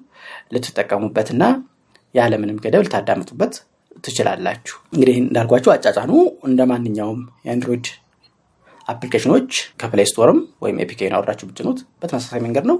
ልትጠቀሙበትና 0.53 1.43
ያለምንም 2.15 2.59
ገደብ 2.63 2.83
ልታዳምጡበት 2.85 3.53
ትችላላችሁ። 4.03 4.75
እንግዲህ 4.93 5.15
እንዳልኳችሁ 5.21 5.69
አጫጫኑ 5.73 6.11
እንደ 6.47 6.61
ማንኛውም 6.71 7.21
የአንድሮይድ 7.45 7.87
አፕሊኬሽኖች 8.87 9.49
ከፕሌይ 9.79 10.07
ስቶርም 10.09 10.39
ወይም 10.63 10.77
APK 10.83 11.02
ን 11.02 11.15
አውርዳችሁ 11.15 11.45
ብትጭኑት 11.49 11.79
በተመሳሳይ 12.01 12.41
መንገድ 12.45 12.65
ነው። 12.69 12.77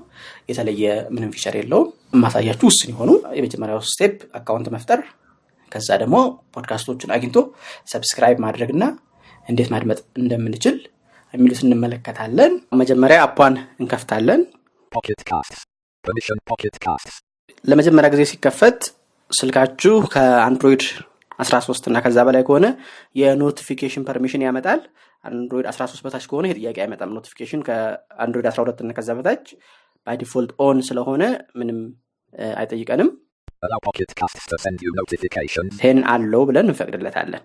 የተለየ 0.50 0.84
ምንም 1.16 1.32
feature 1.36 1.56
የለውም። 1.60 1.88
የማሳያችሁ 2.14 2.68
ውስን 2.70 2.92
የሆኑ 2.94 3.10
የመጀመሪያው 3.38 3.82
step 3.90 4.16
account 4.40 4.68
መፍጠር፣ 4.76 5.02
ከዛ 5.72 5.90
ደግሞ 6.02 6.18
ፖድካስቶችን 6.56 7.12
አግኝቶ 7.16 7.38
subscribe 7.92 8.38
ማድረግና 8.46 8.84
እንዴት 9.48 9.70
ማድመጥ 9.74 10.00
እንደምንችል 10.22 10.78
የሚሉት 11.34 11.60
እንመለከታለን። 11.66 12.54
መጀመሪያ 12.82 13.18
app 13.26 13.36
ኧን 13.36 13.54
እንከፍታለን። 13.82 14.42
ለመጀመሪያ 17.66 18.10
ጊዜ 18.14 18.24
ሲከፈት 18.32 18.80
ስልካችሁ 19.32 19.96
ከ 20.14 20.30
Android 20.30 20.84
13 21.42 21.90
እና 21.90 21.98
ከዛ 22.06 22.18
በላይ 22.28 22.44
ከሆነ 22.48 22.66
የ 23.22 23.34
notification 23.34 24.06
permission 24.08 24.46
ያመጣል። 24.46 24.80
Android 25.24 25.66
13 25.72 26.04
በታች 26.06 26.26
ከሆነ 26.30 26.46
ይሄ 26.48 26.56
ጥያቄ 26.60 26.78
አይመጣም። 26.84 27.14
notification 27.18 27.62
ከ 27.68 27.86
Android 27.86 28.48
12 28.52 28.82
እና 28.84 28.92
ከዛ 28.98 29.10
በታች 29.18 29.46
by 30.08 30.18
default 30.22 30.52
on 30.60 30.78
ስለሆነ 30.90 31.24
ምንም 31.60 31.80
አይጠይቀንም። 32.56 33.10
allow 35.80 36.42
ብለን 36.50 36.68
እንፈቅድለታለን። 36.68 37.44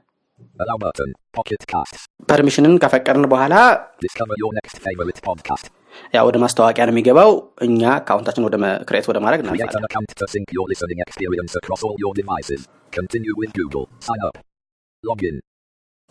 permission 2.28 2.67
ን 2.67 2.74
ከፈቀድን 2.83 3.26
በኋላ 3.33 3.55
ያው 6.14 6.24
ወደ 6.28 6.37
ማስታወቂያ 6.42 6.85
ነው 6.87 6.94
የሚገባው። 6.94 7.31
እኛ 7.66 7.81
account 7.96 8.21
ኣችን 8.21 8.46
ወደ 8.46 8.57
create 8.88 9.06
ወደ 9.11 9.18
ማድረግ 9.24 9.40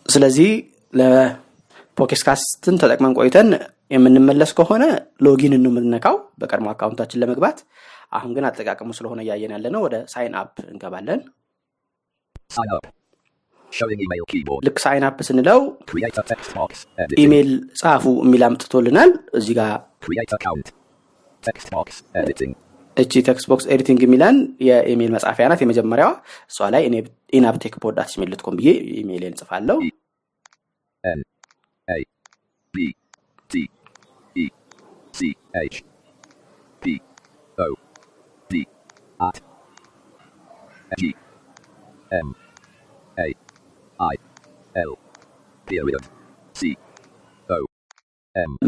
ስለዚህ 0.06 0.50
Pocket 0.92 1.85
Cast 1.85 2.47
ን 2.47 2.78
ተጠቅመን 2.82 3.16
ቆይተን 3.18 3.48
የምንመለስ 3.90 4.50
ከሆነ 4.58 4.84
ሎጊን 5.24 5.54
የምንነካው 5.58 6.16
በቀድሞ 6.40 6.68
አካውንታችን 6.72 7.20
ለመግባት። 7.22 7.58
አሁን 8.12 8.30
ግን 8.36 8.46
አጠቃቀሙ 8.48 8.90
ስለሆነ 8.98 9.20
እያየን 9.24 9.54
ያለ 9.56 9.66
ነው። 9.74 9.82
ወደ 9.86 9.96
ሳይን 10.12 10.34
አፕ 10.40 10.56
እንገባለን። 10.66 11.20
ልክ 14.66 14.76
ሳይን 14.84 15.04
አፕ 15.08 15.18
ስንለው 15.28 15.60
ኢሜይል 17.22 17.50
ጻፉ 17.80 18.04
የሚል 18.24 18.42
አምጥቶልናል። 18.48 19.10
እዚህ 19.38 19.54
ጋር 19.58 19.72
እቺ 22.96 23.12
ቴክስት 23.26 23.46
ቦክስ 23.50 23.66
ኤዲቲንግ 23.74 24.00
የሚለን 24.04 24.36
የኢሜይል 24.66 25.12
መጻፊያ 25.14 25.46
ናት። 25.50 25.60
የመጀመሪያዋ 25.64 26.10
እሷ 26.50 26.68
ላይ 26.74 26.82
ኢናፕቴክ 27.32 27.74
ጂሜል 28.10 28.30
ዶት 28.32 28.42
ኮም 28.46 28.56
ብዬ 28.58 28.70
ኢሜይልን 29.00 29.36
ጽፋለሁ። 29.40 29.78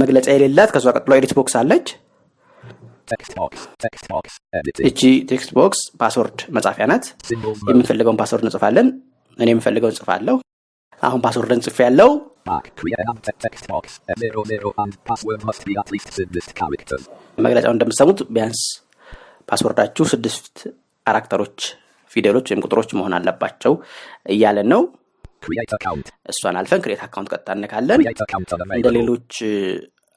መግለጫ 0.01 0.27
የሌላት 0.33 0.71
ከሷ 0.75 0.87
ቀጥሎ 0.97 1.13
edit 1.17 1.33
box 1.39 1.55
አለች። 1.61 1.87
እቺ 4.89 5.01
text 5.31 5.51
box 5.57 5.81
password 6.01 6.39
መጻፊያ 6.57 6.85
ናት። 6.91 7.05
የምንፈልገውን 7.69 8.19
password 8.21 8.45
እንጽፋለን። 8.47 8.89
እኔ 9.39 9.49
የምፈልገውን 9.53 9.97
ጽፋለሁ። 9.99 10.37
አሁን 11.03 11.21
password 11.25 11.55
ን 11.55 11.63
ጽፍ 11.67 11.79
ያለው 11.85 12.11
መግለጫው 17.39 17.73
እንደምትሰሙት 17.75 18.21
ቢያንስ 18.35 18.61
password 19.49 19.78
ኣችሁ 19.78 20.05
ስድስት 20.13 20.57
character 21.07 21.43
ኦች 21.43 21.59
ፊደሎች 22.11 22.47
ወይም 22.51 22.63
ቁጥሮች 22.65 22.91
መሆን 22.99 23.15
አለባቸው 23.19 23.73
እያለን 24.35 24.69
ነው. 24.75 24.83
እሷን 26.33 26.57
አልፈን 26.61 26.83
create 26.85 27.03
account 27.07 27.29
ቀጥታ 27.35 27.49
account 28.25 28.51
እንደ. 28.77 28.89
ሌሎች 28.99 29.33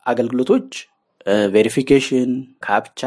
አገልግሎቶች 0.05 0.69
verification 1.55 2.31
captcha 2.65 3.01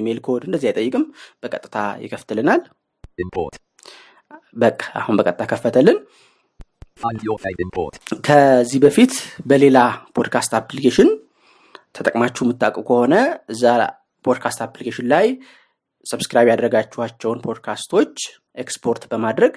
email 0.00 0.20
code 0.26 0.42
እንደዚህ 0.48 0.68
አይጠይቅም 0.70 1.04
በቀጥታ 1.42 1.76
ይከፍትልናል. 2.04 2.60
በቃ 4.62 4.82
አሁን 5.00 5.14
በቀጥታ 5.18 5.42
ከፈተልን. 5.52 5.98
ከዚህ 8.26 8.78
በፊት 8.84 9.12
በሌላ 9.50 9.78
podcast 10.16 10.52
application 10.60 11.10
ተጠቅማችሁ 11.96 12.42
የምታውቁ 12.46 12.78
ከሆነ 12.88 13.14
እዛ 13.54 13.64
podcast 14.24 14.60
application 14.66 15.06
ላይ 15.12 15.26
subscribe 16.06 16.48
ያደረጋችኋቸውን 16.52 17.42
podcast 17.46 17.89
ኦች 17.89 18.14
export 18.56 19.02
በማድረግ 19.12 19.54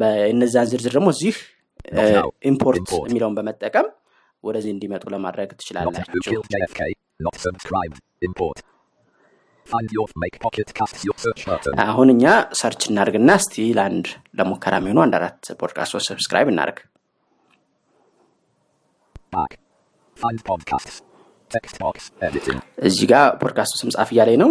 በእነዛን 0.00 0.68
ዝርዝር 0.70 0.92
ደግሞ 0.98 1.08
እዚህ 1.14 1.36
import. 2.50 2.88
የሚለውን 3.08 3.34
በመጠቀም 3.38 3.86
ወደዚህ 4.44 4.70
እንዲመጡ 4.74 5.04
ለማድረግ 5.14 5.50
ትችላላችሁ. 5.52 6.12
አሁን 11.86 12.08
እኛ 12.14 12.24
search 12.60 12.82
እናድርግና 12.90 13.30
እስቲ 13.40 13.54
ለአንድ 13.78 14.06
ለሙከራ 14.38 14.74
የሚሆኑ 14.80 14.98
አንድ 15.06 15.14
አራት 15.20 15.40
podcast 15.62 15.89
ኦች 15.89 16.04
subscribe. 16.10 16.48
Editing. 22.28 22.58
እዚህ 22.78 23.06
ጋር 23.12 23.24
ፖድካስቱ 23.42 23.74
ስም 23.80 23.90
ጻፍ 23.94 24.08
እያለኝ 24.12 24.38
ነው. 24.42 24.50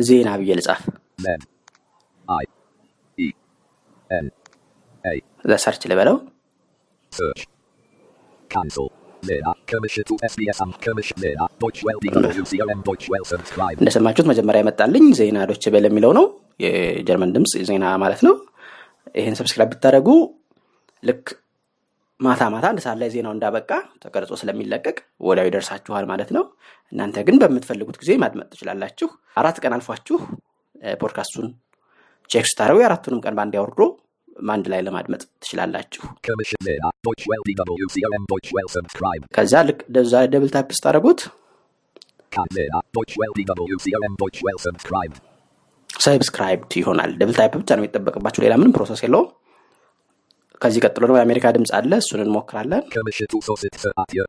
ዜና 0.00 0.28
ብዬ 0.40 0.52
ልጻፍ. 0.58 0.82
E. 1.30 1.55
እዛ 5.44 5.54
search 5.64 5.82
ልበለው. 5.90 6.16
እንደሰማችሁት 13.76 14.28
መጀመሪያ 14.32 14.60
የመጣልኝ 14.62 15.06
ዜና 15.20 15.38
ዶቼ 15.50 15.64
ቬለ 15.74 15.86
የሚለው 15.88 16.12
ነው። 16.18 16.26
የጀርመን 16.64 17.32
ድምፅ 17.36 17.52
ዜና 17.70 17.86
ማለት 18.02 18.20
ነው። 18.26 18.34
ይህን 19.14 19.36
subscribe 19.40 19.70
ብታደርጉ 19.72 20.08
ልክ 21.02 21.26
ማታ 22.20 22.42
ማታ 22.52 22.66
አንድ 22.72 22.80
ሰዓት 22.84 22.98
ላይ 23.00 23.08
ዜናው 23.14 23.32
እንዳበቃ 23.34 23.70
ተቀርጾ 24.02 24.32
ስለሚለቀቅ 24.40 24.96
ወዲያው 25.26 25.48
ይደርሳችኋል 25.48 26.04
ማለት 26.12 26.30
ነው። 26.36 26.44
እናንተ 26.92 27.24
ግን 27.26 27.36
በምትፈልጉት 27.42 27.96
ጊዜ 28.02 28.12
ማድመጥ 28.22 28.48
ትችላላችሁ። 28.52 29.08
አራት 29.36 29.58
ቀን 29.62 29.74
አልፏችሁ 29.76 30.18
podcast 31.02 31.31
ኡን 31.31 31.48
check 32.30 32.46
ስታደረጉ 32.50 32.78
የአራቱንም 32.82 33.20
ቀን 33.24 33.34
በአንድ 33.38 33.54
ያወርዶ 33.58 33.82
አንድ 34.54 34.66
ላይ 34.72 34.80
ለማድመጥ 34.86 35.22
ትችላላችሁ. 35.42 36.02
ከዛ 39.36 39.62
ልክ 39.68 39.80
እንደዛ 39.96 40.14
double 40.34 40.50
tap 40.56 40.70
ስታደረጉት. 40.78 41.20
subscribed 45.90 46.72
ይሆናል 46.80 47.10
double 47.20 47.34
tap 47.38 47.52
ብቻ 47.60 47.70
ነው 47.76 47.82
የሚጠበቅባችሁ 47.82 48.40
ሌላ 48.44 48.54
ምንም 48.60 48.74
process 48.76 49.00
የለውም 49.04 49.28
ከዚህ 50.60 50.82
ቀጥሎ 50.86 51.02
ደግሞ 51.04 51.16
የአሜሪካ 51.18 51.46
ድምፅ 51.56 51.70
አለ 51.78 51.92
እሱን 52.02 52.20
እንሞክራለን 52.24 52.84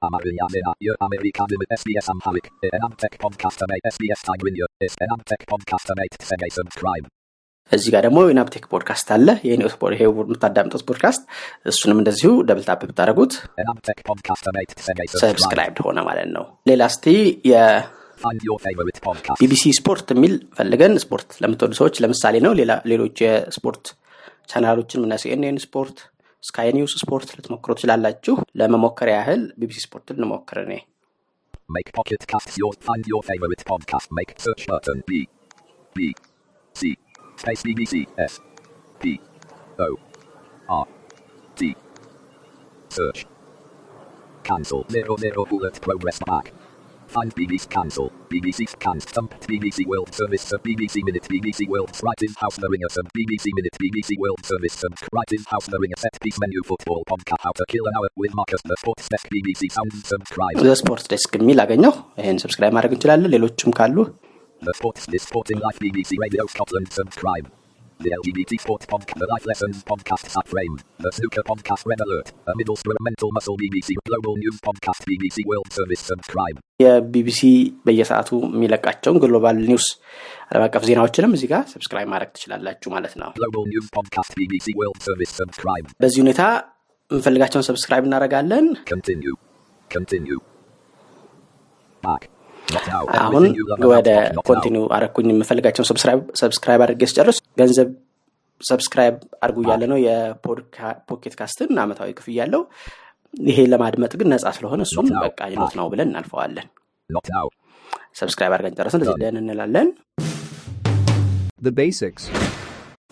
Amaria 0.07 0.47
Lena. 0.53 0.71
Your 0.79 0.97
America 1.07 1.43
limit 1.51 1.69
SBS 1.79 2.07
Amharic. 2.13 2.47
Enabtech 2.69 3.15
podcast 3.23 3.62
mate 3.71 3.88
SBS 3.93 4.23
Tigrinya. 4.29 4.67
Enabtech 5.05 5.43
podcast 5.53 5.89
mate 5.99 6.17
Segay 6.31 6.51
subscribe. 6.60 7.07
እዚህ 7.71 7.89
ጋር 7.93 8.01
ደግሞ 8.06 8.19
ኢናፕቴክ 8.32 8.65
ፖድካስት 8.73 9.08
አለ። 9.15 9.27
ይሄ 9.43 9.53
የምታዳምጡት 10.03 10.84
ፖድካስት 10.89 11.23
እሱንም 11.65 11.99
እንደዚሁ 12.01 12.32
double 12.49 12.65
tap 12.69 12.81
ብታደረጉት. 12.89 13.34
subscribed 15.21 15.79
ሆነ 15.88 15.99
ማለት 16.10 16.30
ነው። 16.38 16.45
ሌላ 16.71 16.84
እስቲ 16.93 17.06
የቢቢሲ 17.51 17.95
Find 18.19 18.41
your 18.41 18.60
favorite 18.60 18.99
podcast. 18.99 19.39
ስፖርት 19.80 20.08
የሚል 20.13 20.34
ፈልገን 20.58 20.93
ስፖርት 21.03 21.30
ለምትወዱ 21.43 21.73
ሰዎች 21.80 21.95
ለምሳሌ 22.03 22.36
ነው። 22.45 22.53
ሌሎች 22.91 23.17
የስፖርት 23.25 23.86
ቻናሎችን 24.51 25.01
ምና 25.03 25.13
ሲኤንኤን 25.23 25.58
ስፖርት 25.65 25.97
Sky 26.43 26.69
News 26.77 26.93
ስፖርት 27.03 27.30
ልትሞክሩ 27.38 27.71
ትችላላችሁ። 27.77 28.36
ለመሞከር 28.60 29.10
ያህል 29.15 29.43
ቢቢሲ 29.60 29.82
ስፖርትን 29.86 30.17
እንሞክር 30.19 30.60
እኔ። 30.65 30.73
Make 31.69 31.89
pocket 31.91 32.21
casts 32.32 32.56
your 32.58 32.73
find 32.88 33.06
your 33.06 33.21
favorite 33.30 33.63
podcast. 33.71 34.08
Make 34.12 34.32
search 34.39 34.63
button 34.67 34.99
B. 35.10 35.12
B. 35.95 35.99
C 36.75 36.82
space 37.37 37.62
BBC 37.62 37.94
S 38.18 38.35
P 39.00 39.20
O 39.78 39.90
R 40.70 40.87
T 41.56 41.74
search 42.90 43.20
cancel 44.44 44.80
zero 44.90 45.16
zero 45.16 45.44
bullet 45.46 45.80
progress 45.80 46.18
back. 46.26 46.52
Find 47.08 47.30
BBC 47.35 47.68
cancel 47.68 48.06
BBC 48.32 48.61
scans 48.70 49.04
thump 49.04 49.30
BBC 49.50 49.87
World 49.87 50.11
Service 50.14 50.44
sub 50.50 50.62
BBC 50.62 50.94
Minute 51.04 51.26
BBC 51.32 51.68
World 51.68 51.90
right 52.02 52.22
in 52.22 52.32
house 52.42 52.56
the 52.56 52.68
ringer 52.74 52.88
sub 52.88 53.06
BBC 53.18 53.44
Minute 53.58 53.76
BBC 53.82 54.11
World 54.18 54.42
Service 54.50 54.74
sub 54.82 54.94
right 55.12 55.30
in 55.37 55.42
house 55.52 55.66
the 55.66 55.78
ringer 55.82 55.98
set 56.04 56.14
piece 56.22 56.38
menu 56.44 56.62
football 56.70 57.02
podcast 57.11 57.42
how 57.46 57.52
to 57.52 57.66
kill 57.72 57.85
an 57.90 57.94
hour 57.98 58.08
with 58.22 58.32
Marcus 58.35 58.62
the 58.70 58.76
sports 58.82 59.11
desk 59.14 59.26
BBC 59.35 59.62
sounds 59.76 59.96
subscribe. 60.12 60.56
ስፖርት 60.82 61.06
ዴስክ 61.14 61.35
የሚል 61.40 61.61
አገኘው 61.64 61.92
ይህን 62.22 62.40
ሰብስክራይብ 62.44 62.74
ማድረግ 62.78 62.94
እንችላለን 62.96 63.32
ሌሎችም 63.37 63.74
ካሉ 63.80 63.96
The 64.62 64.74
Sports 64.74 65.06
This 65.06 65.24
Sport 65.24 65.50
in 65.50 65.58
Life 65.61 65.78
BBC 65.80 66.11
Radio 66.18 66.44
Scotland 66.48 66.88
subscribe. 66.92 67.46
The 68.00 68.12
LGBT 68.18 68.52
Sport 68.61 68.82
Podcast, 68.88 69.18
the 69.20 69.28
Life 69.32 69.44
Lessons 69.46 69.76
Podcasts 69.85 70.35
at 70.37 70.46
Frame, 70.48 70.74
the 71.04 71.11
Snooker 71.12 71.42
Podcast 71.42 71.82
Red 71.87 72.00
Alert, 72.00 72.28
a 72.50 72.54
Middlesbrough 72.61 73.00
Mental 73.00 73.30
Muscle 73.32 73.56
BBC 73.56 73.88
Global 74.08 74.35
News 74.37 74.58
Podcast 74.61 75.00
BBC 75.11 75.37
World 75.50 75.70
Service 75.70 76.02
subscribe. 76.11 76.56
የቢቢሲ 76.80 77.40
በየሰዓቱ 77.87 78.30
የሚለቃቸውን 78.46 79.18
ግሎባል 79.24 79.56
ኒውስ 79.68 79.87
ዓለም 80.50 80.64
አቀፍ 80.66 80.85
ዜናዎችንም 80.88 81.35
እዚህ 81.37 81.48
ጋር 81.52 81.62
ሰብስክራይብ 81.74 82.08
ማድረግ 82.14 82.30
ትችላላችሁ 82.37 82.90
ማለት 82.96 83.14
ነው 83.22 83.30
Global 83.40 83.64
News 83.72 83.88
Podcast 83.98 84.32
BBC 84.40 84.66
World 84.80 85.00
Service 85.08 85.35
subscribe. 85.42 85.87
በዚህ 86.04 86.20
ሁኔታ 86.24 86.42
የምንፈልጋቸውን 87.11 87.66
ሰብስክራይብ 87.70 88.06
እናደርጋለን 88.11 88.66
Continue. 88.92 89.37
Continue. 89.90 90.40
Back. 92.02 92.22
አሁን 93.19 93.43
ወደ. 93.91 94.10
continue 94.49 94.83
አረኩኝ 94.95 95.27
የምፈልጋቸውን 95.34 95.88
subscribe 96.41 96.81
አድርጌ 96.86 97.03
ስጨርስ 97.12 97.38
ገንዘብ 97.60 97.89
subscribe 98.62 99.15
አድርጉ 99.43 99.58
እያለ 99.65 99.84
ነው 99.91 99.97
የ 100.05 100.38
Pocket 100.38 101.36
Cast 101.39 101.61
ን 101.61 101.71
አመታዊ 101.84 102.10
ክፍያ 102.19 102.38
ያለው 102.39 102.62
ይሄ 103.34 103.60
ለማድመጥ 103.71 104.12
ግን 104.19 104.30
ነፃ 104.34 104.53
ስለሆነ 104.58 104.82
እሱም 104.88 105.08
በቃ 105.25 105.39
not 105.57 105.73
ነው 105.80 105.88
ብለን 105.93 106.10
እናልፈዋለን. 106.12 106.67
subscribe 108.19 108.53
አድርገን 108.56 108.77
ጨረስን 108.80 109.03
እዚህ 109.06 109.17
done 109.23 109.38
እንላለን. 109.41 109.88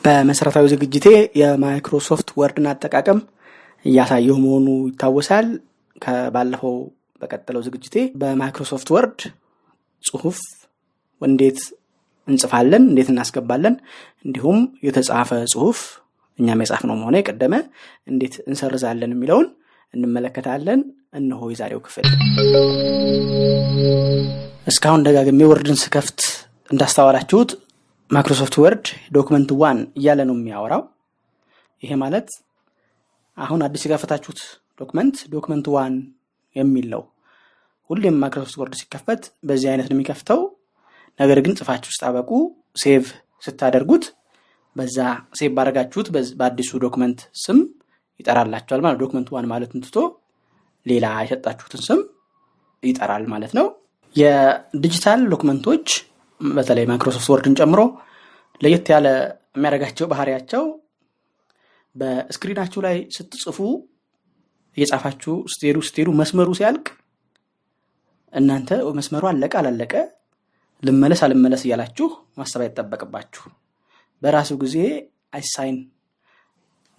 በመሰረታዊ 0.03 0.65
ዝግጅቴ 0.73 1.07
የ 1.41 1.57
Microsoft 1.57 2.29
Word 2.39 2.58
ን 2.58 2.67
አጠቃቀም 2.71 3.19
እያሳየሁ 3.85 4.35
መሆኑ 4.43 4.67
ይታወሳል 4.89 5.47
ከባለፈው 5.95 6.75
በቀጠለው 7.21 7.61
ዝግጅቴ 7.67 7.95
በ 8.21 8.34
Microsoft 8.34 8.89
Word 8.95 9.19
ጽሁፍ 10.05 10.39
እንዴት 11.21 11.59
እንጽፋለን 12.27 12.83
እንዴት 12.89 13.09
እናስገባለን 13.11 13.75
እንዲሁም 14.25 14.57
የተጻፈ 14.85 15.31
ጽሁፍ 15.53 15.79
እኛም 16.39 16.61
የጻፍነው 16.63 16.95
ሆነ 17.01 17.15
የቀደመ 17.19 17.55
እንዴት 18.07 18.35
እንሰርዛለን 18.47 19.13
የሚለውን 19.13 19.47
እንመለከታለን። 19.93 20.79
እነሆ 21.15 21.41
የዛሬው 21.51 21.81
ክፍል። 21.85 22.05
እስካሁን 24.67 25.03
ደጋግሜ 25.05 25.41
Word 25.49 25.69
ን 25.69 25.79
ስከፍት 25.81 26.19
እንዳስተዋላችሁት 26.71 27.51
Microsoft 28.09 28.55
Word 28.63 28.85
document 29.15 29.49
one 29.61 29.79
እያለ 29.99 30.21
ነው 30.29 30.35
የሚያወራው። 30.37 30.83
ይሄ 31.83 31.93
ማለት 32.03 32.27
አሁን 33.37 33.61
አዲስ 33.65 33.83
የከፈታችሁት 33.85 34.41
document 34.81 35.15
document 35.33 35.67
one 35.75 35.93
የሚል 36.55 36.87
ነው 36.93 37.03
ሁሌም 37.89 38.15
Microsoft 38.21 38.57
Word 38.61 38.75
ሲከፈት 38.79 39.23
በዚህ 39.47 39.67
አይነት 39.71 39.87
ነው 39.89 39.95
የሚከፍተው። 39.97 40.39
ነገር 41.19 41.39
ግን 41.45 41.53
ጽፋችሁ 41.59 41.91
ስታበቁ 41.95 42.29
save 42.81 43.03
ስታደርጉት 43.43 44.05
በዛ 44.75 44.97
save 45.39 45.49
ባደረጋችሁት 45.57 46.07
በአዲሱ 46.39 46.71
document 46.85 47.19
ስም 47.43 47.59
ይጠራላችኋል 48.19 48.81
ማለት 48.85 48.99
document 49.03 49.27
one 49.35 49.47
ማለትን 49.51 49.83
ትቶ 49.85 49.97
ሌላ 50.85 51.05
የሰጣችሁትን 51.23 51.81
ስም 51.87 51.99
ይጠራል 52.83 53.23
ማለት 53.33 53.53
ነው። 53.57 53.67
የዲጂታል 54.15 55.21
document 55.33 55.69
ኦች 55.69 55.87
በተለይ 56.41 56.85
Microsoft 56.91 57.29
Word 57.33 57.48
ን 57.48 57.55
ጨምሮ 57.59 57.81
ለየት 58.61 58.87
ያለ 58.93 59.07
የሚያደርጋቸው 59.55 60.05
ባህሪያቸው 60.11 60.63
በ 61.95 62.06
screen 62.06 62.40
ኣችሁ 62.40 62.79
ላይ 62.85 62.97
ስትጽፉ 63.15 63.57
እየጻፋችሁ 64.77 65.33
ስትሄዱ 65.51 65.77
ስትሄዱ 65.87 66.09
መስመሩ 66.19 66.49
ሲያልቅ 66.59 66.85
እናንተ 68.35 68.69
መስመሩ 68.97 69.23
አለቀ 69.29 69.53
አላለቀ 69.59 69.93
ልመለስ 70.83 71.21
አልመለስ 71.25 71.61
እያላችሁ 71.65 72.07
ማሰብ 72.37 72.61
አይጠበቅባችሁ። 72.65 73.43
በራሱ 74.21 74.51
ጊዜ 74.63 74.77
አሳይን 75.33 75.77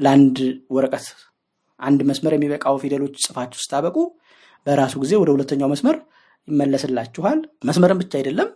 ለአንድ 0.00 0.38
ወረቀት 0.76 1.06
አንድ 1.80 2.00
መስመር 2.08 2.32
የሚበቃው 2.36 2.76
ፊደሎች 2.82 3.14
ጽፋችሁ 3.24 3.60
ስታበቁ 3.62 3.96
በራሱ 4.66 4.94
ጊዜ 5.02 5.12
ወደ 5.22 5.30
ሁለተኛው 5.34 5.70
መስመር 5.72 5.96
ይመለስላችኋል። 6.48 7.38
መስመርን 7.68 7.98
ብቻ 8.02 8.12
አይደለም 8.20 8.48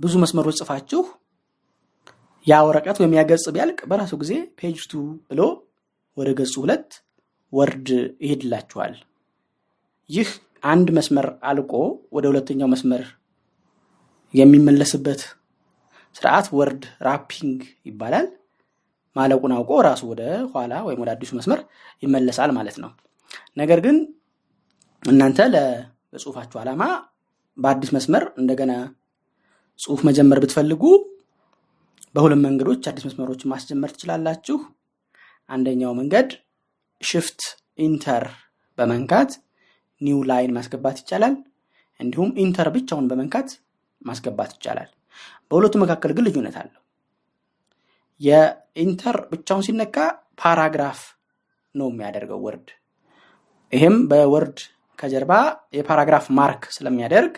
ብዙ 0.00 0.14
መስመሮች 0.22 0.56
ጽፋችሁ 0.60 1.02
ያ 2.46 2.54
ወረቀት 2.68 2.96
ወይም 3.00 3.12
ያ 3.16 3.22
ገጽ 3.28 3.44
ቢያልቅ 3.54 3.78
በራሱ 3.90 4.12
ጊዜ 4.22 4.32
page 4.58 4.80
two 4.90 5.02
ብሎ 5.30 5.40
ወደ 6.16 6.30
ገጹ 6.40 6.54
ሁለት 6.64 6.90
Word 7.52 7.88
ይሄድላችኋል። 8.24 8.94
ይህ 10.10 10.28
አንድ 10.64 10.88
መስመር 10.96 11.26
አልቆ 11.48 11.72
ወደ 12.12 12.24
ሁለተኛው 12.30 12.68
መስመር 12.72 13.02
የሚመለስበት 14.34 15.20
ስርዓት 16.16 16.46
word 16.58 16.82
wrapping 17.06 17.58
ይባላል። 17.88 18.26
ማለቁን 19.16 19.52
አውቆ 19.56 19.70
ራሱ 19.86 20.02
ወደ 20.12 20.22
ኋላ 20.52 20.74
ወይም 20.86 21.00
ወደ 21.02 21.10
አዲሱ 21.14 21.30
መስመር 21.38 21.60
ይመለሳል 22.02 22.50
ማለት 22.56 22.76
ነው። 22.84 22.90
ነገር 23.60 23.78
ግን 23.84 23.96
እናንተ 25.02 25.38
ለጽሁፋችሁ 25.54 26.58
ዓላማ 26.62 26.82
በአዲስ 27.58 27.90
መስመር 27.96 28.24
እንደገና 28.40 28.72
ጽሁፍ 29.80 30.00
መጀመር 30.08 30.38
ብትፈልጉ 30.42 30.82
በሁለት 32.14 32.40
መንገዶች 32.44 32.82
አዲስ 32.90 33.04
መስመሮችን 33.08 33.50
ማስጀመር 33.52 33.90
ትችላላችሁ። 33.94 34.58
አንደኛው 35.50 35.92
መንገድ 36.00 36.28
shift 37.00 37.40
enter 37.78 38.24
በመንካት 38.78 39.30
new 40.04 40.18
line 40.30 40.52
ማስገባት 40.56 40.96
ይቻላል። 41.02 41.34
እንዲሁም 42.00 42.30
enter 42.42 42.68
ብቻውን 42.74 43.08
በመንካት 43.10 43.48
ማስገባት 44.00 44.50
ይቻላል። 44.56 44.90
በሁለቱ 45.50 45.74
መካከል 45.82 46.12
ግን 46.16 46.26
ልዩነት 46.26 46.56
አለው። 46.60 46.80
የ 48.20 48.47
enter 48.47 49.16
ብቻውን 49.32 49.64
ሲነካ 49.66 49.96
paragraph 50.40 51.00
ነው 51.74 51.88
የሚያደርገው 51.90 52.40
Word። 52.46 52.68
ይህም 53.72 53.96
በ 54.10 54.26
Word 54.26 54.58
ከጀርባ 54.98 55.32
የ 55.76 55.85
paragraph 55.85 56.26
mark 56.38 56.62
ስለሚያደርግ 56.76 57.34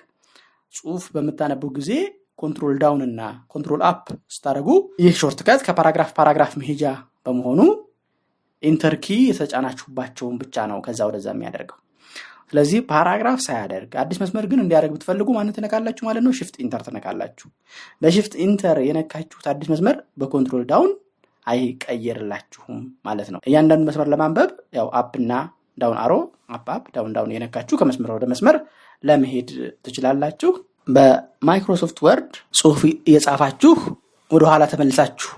ጽሁፍ 0.74 1.04
በምታነቡ 1.14 1.62
ጊዜ 1.76 1.90
control 2.38 2.74
down 2.82 3.02
እና 3.06 3.20
control 3.52 3.82
up 3.90 4.02
ስታደርጉ 4.34 4.68
ይህ 5.02 5.14
shortcut 5.20 5.60
ከ 5.66 5.74
paragraph 5.74 6.10
paragraph 6.18 6.52
መሄጃ 6.60 6.84
በመሆኑ 7.26 7.60
enter 8.62 8.94
key 9.04 9.16
የተጫናችሁባቸውን 9.28 10.36
ብቻ 10.42 10.66
ነው 10.70 10.78
ከዛ 10.86 11.00
ወደዛ 11.08 11.26
የሚያደርገው። 11.34 11.78
ስለዚህ 12.52 12.80
paragraph 12.90 13.38
ሳያደርግ 13.44 13.92
አዲስ 14.02 14.18
መስመር 14.22 14.44
ግን 14.50 14.60
እንዲያደርግ 14.62 14.92
ብትፈልጉ 14.94 15.28
ማንን 15.36 15.54
ትነካላችሁ 15.56 16.04
ማለት 16.08 16.22
ነው? 16.26 16.32
shift 16.38 16.54
enter 16.62 16.82
ትነካላችሁ። 16.86 17.46
በ 18.02 18.11
shift 18.11 18.34
enter 18.44 18.78
የነካችሁት 18.88 19.46
አዲስ 19.52 19.68
መስመር 19.72 19.96
በ 20.20 20.30
control 20.30 20.64
down 20.70 20.92
አይቀየርላችሁም 21.46 22.78
ማለት 23.04 23.28
ነው። 23.34 23.40
እያንዳንዱ 23.48 23.82
መስመር 23.88 24.08
ለማንበብ 24.12 24.50
ያው 24.78 24.86
up 25.00 25.12
እና 25.20 25.32
down 25.78 25.98
arrow 26.04 26.12
up 26.50 26.66
up 26.74 26.84
down 26.94 27.12
down 27.16 27.32
የነካችሁ 27.34 27.76
ከመስመር 27.80 28.10
ወደ 28.14 28.26
መስመር 28.32 28.56
ለመሄድ 29.04 29.50
ትችላላችሁ። 29.86 30.50
በ 30.88 31.08
Microsoft 31.08 31.98
Word 32.06 32.30
ጽሁፍ 32.54 32.80
እየጻፋችሁ 33.04 33.72
ወደኋላ 34.30 34.64
ተመልሳችሁ 34.72 35.30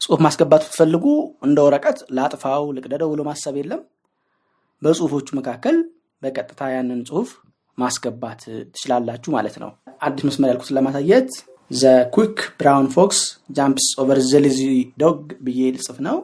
ጽሁፍ 0.00 0.20
ማስገባት 0.26 0.62
ብትፈልጉ 0.66 1.04
እንደ 1.46 1.58
ወረቀት 1.66 1.98
ላጥፋው 2.16 2.64
ልቅደደው 2.76 3.08
ብሎ 3.12 3.22
ማሰብ 3.28 3.56
የለም። 3.60 3.80
በጽሁፎቹ 4.82 5.28
መካከል 5.38 5.76
በቀጥታ 6.22 6.70
ያንን 6.74 7.00
ጽሁፍ 7.08 7.30
ማስገባት 7.78 8.42
ትችላላችሁ 8.74 9.30
ማለት 9.36 9.56
ነው። 9.62 9.70
አዲስ 10.06 10.24
መስመር 10.28 10.50
ያልኩትን 10.50 10.76
ለማሳየት 10.78 11.30
the 11.74 11.84
quick 12.16 12.38
brown 12.60 12.88
fox 12.94 13.20
jumps 13.56 13.86
over 14.02 14.20
the 14.30 14.40
lazy 14.44 14.60
dog 15.02 15.20
ብዬ 15.46 15.70
ልጽፍ 15.76 15.98
ነው። 16.08 16.18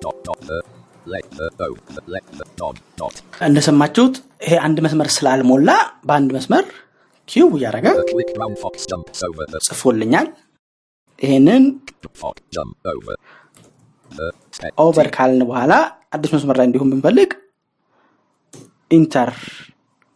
Dot 0.00 0.24
dot 0.24 0.40
the 0.40 0.62
let 1.06 1.30
the 1.30 1.50
O 1.60 1.74
the 1.94 2.02
let 2.06 2.26
the 2.38 2.44
nod 2.58 2.76
dot. 2.96 3.22
እንደሰማችሁት 3.48 4.16
ይሄ 4.42 4.54
አንድ 4.66 4.78
መስመር 4.86 5.08
ስላልሞላ 5.16 5.70
በአንድ 6.08 6.30
መስመር 6.36 6.64
ኪው 7.28 7.48
እያደረገ 7.58 7.86
The 8.00 8.08
quick 8.14 8.34
brown 8.38 8.56
fox 8.56 8.74
jumps 8.92 9.22
over 9.28 9.44
the 9.52 9.60
ጽፎልኛል። 9.68 10.28
ይሄንን 11.19 11.63
over 14.83 15.07
ካልን 15.15 15.41
በኋላ 15.49 15.73
አዲስ 16.15 16.31
መስመር 16.35 16.55
ላይ 16.59 16.65
እንዲሁም 16.69 16.89
ብንፈልግ 16.93 17.31
enter 18.91 19.31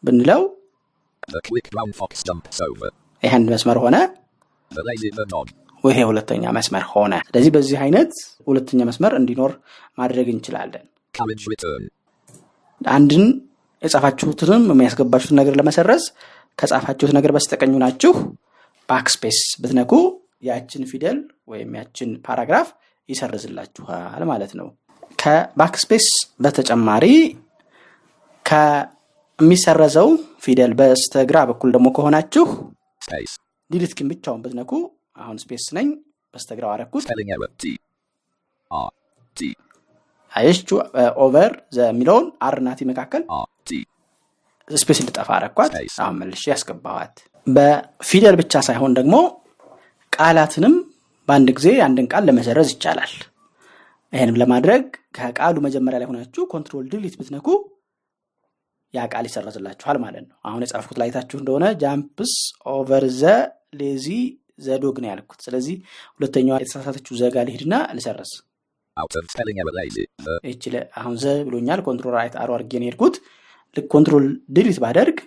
ብንለው 0.03 0.41
ይህ 3.23 3.33
አንድ 3.37 3.47
መስመር 3.53 3.77
ሆነ፣. 3.83 3.95
ይሄ 5.83 5.97
ሁለተኛ 6.09 6.43
መስመር 6.57 6.83
ሆነ። 6.93 7.13
ስለዚህ 7.27 7.51
በዚህ 7.55 7.77
አይነት 7.85 8.11
ሁለተኛ 8.47 8.79
መስመር 8.89 9.11
እንዲኖር 9.19 9.51
ማድረግ 9.97 10.27
እንችላለን።. 10.33 10.85
አንድን 12.81 13.23
የጻፋችሁትንም 13.81 14.63
የሚያስገባችሁትን 14.71 15.37
ነገር 15.41 15.53
ለመሰረዝ 15.59 16.03
ከጻፋችሁት 16.59 17.11
ነገር 17.17 17.31
በስተቀኙ 17.35 17.73
ናችሁ 17.83 18.13
backspace 18.89 19.39
ብትነኩ 19.61 19.91
ያችን 20.43 20.83
ፊደል 20.91 21.17
ወይም 21.47 21.71
ያችን 21.79 22.09
paragraph 22.25 22.67
ይሰርዝላችኋል 23.09 24.23
ማለት 24.31 24.51
ነው። 24.59 24.67
ከ 25.19 25.35
backspace 25.35 26.07
በተጨማሪ 26.43 27.05
ከሚሰረዘው 28.45 30.09
ፊደል 30.43 30.73
በስተግራ 30.79 31.37
በኩል 31.49 31.69
ደግሞ 31.75 31.87
ከሆናችሁ 31.97 32.45
Space. 33.01 33.33
delete 33.69 33.93
key 33.97 34.03
ን 34.03 34.07
ብቻውን 34.11 34.39
ብትነኩ 34.43 34.71
አሁን 35.17 35.37
space 35.43 35.65
ነኝ 35.77 35.87
በስተግራው 36.33 36.71
አረኩት. 36.73 37.05
አየችው 40.31 40.77
over 41.23 41.51
የሚለውን 41.79 42.25
r 42.47 42.55
እና 42.61 42.69
t 42.79 42.85
መካከል. 42.89 43.23
space 44.67 44.99
እንድጠፋ 45.01 45.29
አረኳት።. 45.37 45.71
አሁን 46.03 46.15
መልሼ 46.21 46.43
ያስገባኋት። 46.51 47.15
በፊደል 47.47 48.35
ብቻ 48.41 48.53
ሳይሆን 48.67 48.91
ደግሞ 48.99 49.15
ቃላትንም 50.19 50.75
በአንድ 51.27 51.49
ጊዜ 51.57 51.67
አንድን 51.85 52.07
ቃል 52.11 52.23
ለመሰረዝ 52.27 52.69
ይቻላል። 52.73 53.13
ይህንም 54.13 54.37
ለማድረግ 54.41 54.83
ከቃሉ 55.17 55.55
መጀመሪያ 55.65 55.97
ላይ 56.01 56.07
ሆናችሁ 56.09 56.43
control 56.53 56.85
delete 56.93 57.15
ብትነኩ 57.19 57.47
ያ 58.93 59.05
ቃል 59.11 59.25
ይሰረዝላችኋል 59.29 59.97
ማለት 60.03 60.23
ነው። 60.25 60.35
አሁን 60.47 60.61
የጻፍኩት 60.65 60.97
ላይታችሁ 61.01 61.37
እንደሆነ 61.41 61.65
jumps 61.81 62.33
over 62.73 63.05
the 63.17 63.33
lazy 63.81 64.07
the 64.65 64.80
dog 64.80 64.95
ነው 65.01 65.09
ያልኩት። 65.11 65.39
ስለዚህ 65.45 65.75
ሁለተኛዋ 66.15 66.55
የተሳሳተችው 66.59 67.19
ዘ 67.21 67.31
ጋ 67.31 67.45
ልሄድና 67.47 67.75
ልሰረዝ። 67.97 68.31
Out 68.97 69.13
of 69.15 69.25
spelling 69.27 69.57
error. 69.61 69.73
Lazy. 69.75 70.03
The 70.19 70.33
ይቺ 70.49 70.63
ለ- 70.73 70.87
አሁን 70.99 71.13
ዘ 71.21 71.35
ብሎኛል። 71.47 71.81
control 71.85 72.13
right 72.17 72.35
arrow 72.41 72.49
አድርጌ 72.57 72.73
ነው 72.75 72.87
የሄድኩት። 72.87 73.15
ልክ 73.75 73.85
control 73.93 74.25
delete 74.55 74.79
ባደርግ 74.83 75.17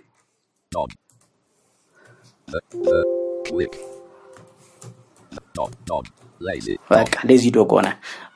በቃ 6.92 7.14
lazy 7.30 7.44
dog 7.56 7.70
ሆነ። 7.76 7.88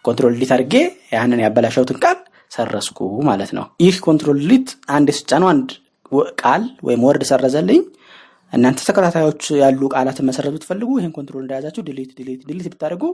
control 0.07 0.33
delete 0.37 0.53
አድርጌ 0.57 0.75
ያንን 1.15 1.41
ያበላሸውትን 1.45 1.99
ቃል 2.05 2.19
ሰረዝኩ 2.53 2.99
ማለት 3.29 3.51
ነው። 3.57 3.65
ይህ 3.85 3.97
control 4.07 4.39
delete 4.43 4.69
አንድ 4.97 5.09
የስጫነው 5.13 5.49
አንድ 5.53 5.71
ቃል 6.41 6.65
ወይም 6.87 7.01
word 7.07 7.23
ሰረዘልኝ። 7.31 7.81
እናንተ 8.53 8.81
ተከታታዮች 8.89 9.45
ያሉ 9.61 9.83
ቃላትን 9.95 10.27
መሰረዝ 10.29 10.53
ብትፈልጉ 10.55 10.91
ይህን 10.99 11.13
control 11.17 11.43
እንደያዛችሁ 11.45 11.83
delete 11.89 12.11
delete 12.19 12.43
delete 12.49 12.69
ብታደርጉ 12.73 13.05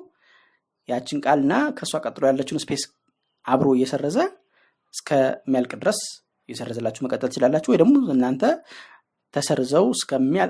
ያችን 0.88 1.18
ቃልና 1.24 1.52
ከእሷ 1.76 1.94
ቀጥሎ 2.04 2.22
ያለችውን 2.30 2.62
space 2.64 2.82
አብሮ 3.44 3.68
እየሰረዘ 3.76 4.16
እስከሚያልቅ 4.94 5.72
ድረስ 5.82 6.00
እየሰረዘላችሁ 6.48 7.02
መቀጠል 7.06 7.30
ትችላላችሁ። 7.30 7.70
ወይ 7.72 7.78
ደግሞ 7.82 7.94
እናንተ 8.14 8.42
ተሰርዘው 9.34 9.86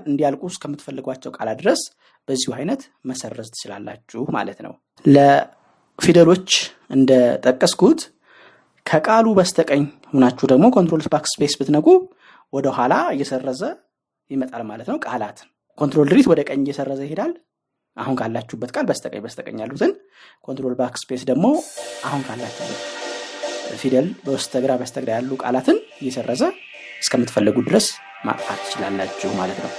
እንዲያልቁ 0.07 0.43
እስከምትፈልጓቸው 0.53 1.33
ቃላት 1.37 1.59
ድረስ 1.63 1.83
በዚሁ 2.29 2.51
አይነት 2.57 2.81
መሰረዝ 3.11 3.49
ትችላላችሁ 3.55 4.23
ማለት 4.37 4.59
ነው። 4.67 4.73
ለፊደሎች 5.05 6.49
እንደጠቀስኩት 6.97 8.01
ከቃሉ 8.87 9.27
በስተቀኝ 9.39 9.83
ሁናችሁ 10.13 10.47
ደግሞ 10.53 10.67
control 10.77 11.03
backspace 11.13 11.55
ብትነኩ 11.61 11.89
ወደኋላ 12.53 12.95
እየሰረዘ 13.15 13.63
ይመጣል 14.31 14.63
ማለት 14.71 14.89
ነው። 14.93 14.99
ቃላትን 15.07 15.49
control 15.79 16.09
delete 16.11 16.27
ወደ 16.33 16.41
ቀኝ 16.49 16.61
እየሰረዘ 16.65 17.01
ይሄዳል። 17.07 17.33
አሁን 17.97 18.15
ካላችሁበት 18.19 18.71
ቃል 18.75 18.85
በስተቀኝ 18.91 19.21
በስተቀኝ 19.25 19.57
ያሉትን 19.63 19.93
control 20.47 20.75
backspace 20.79 21.23
ደግሞ 21.31 21.47
አሁን 22.09 22.23
ካላችሁበት 22.29 22.81
ፊደል 23.81 24.07
በስተግራ 24.27 24.73
በስተግራ 24.81 25.11
ያሉ 25.17 25.33
ቃላትን 25.43 25.79
እየሰረዘ 26.01 26.43
እስከምትፈልጉ 27.03 27.57
ድረስ 27.69 27.87
ማጥፋት 28.25 28.61
ትችላላችሁ 28.65 29.31
ማለት 29.39 29.59
ነው 29.65 29.73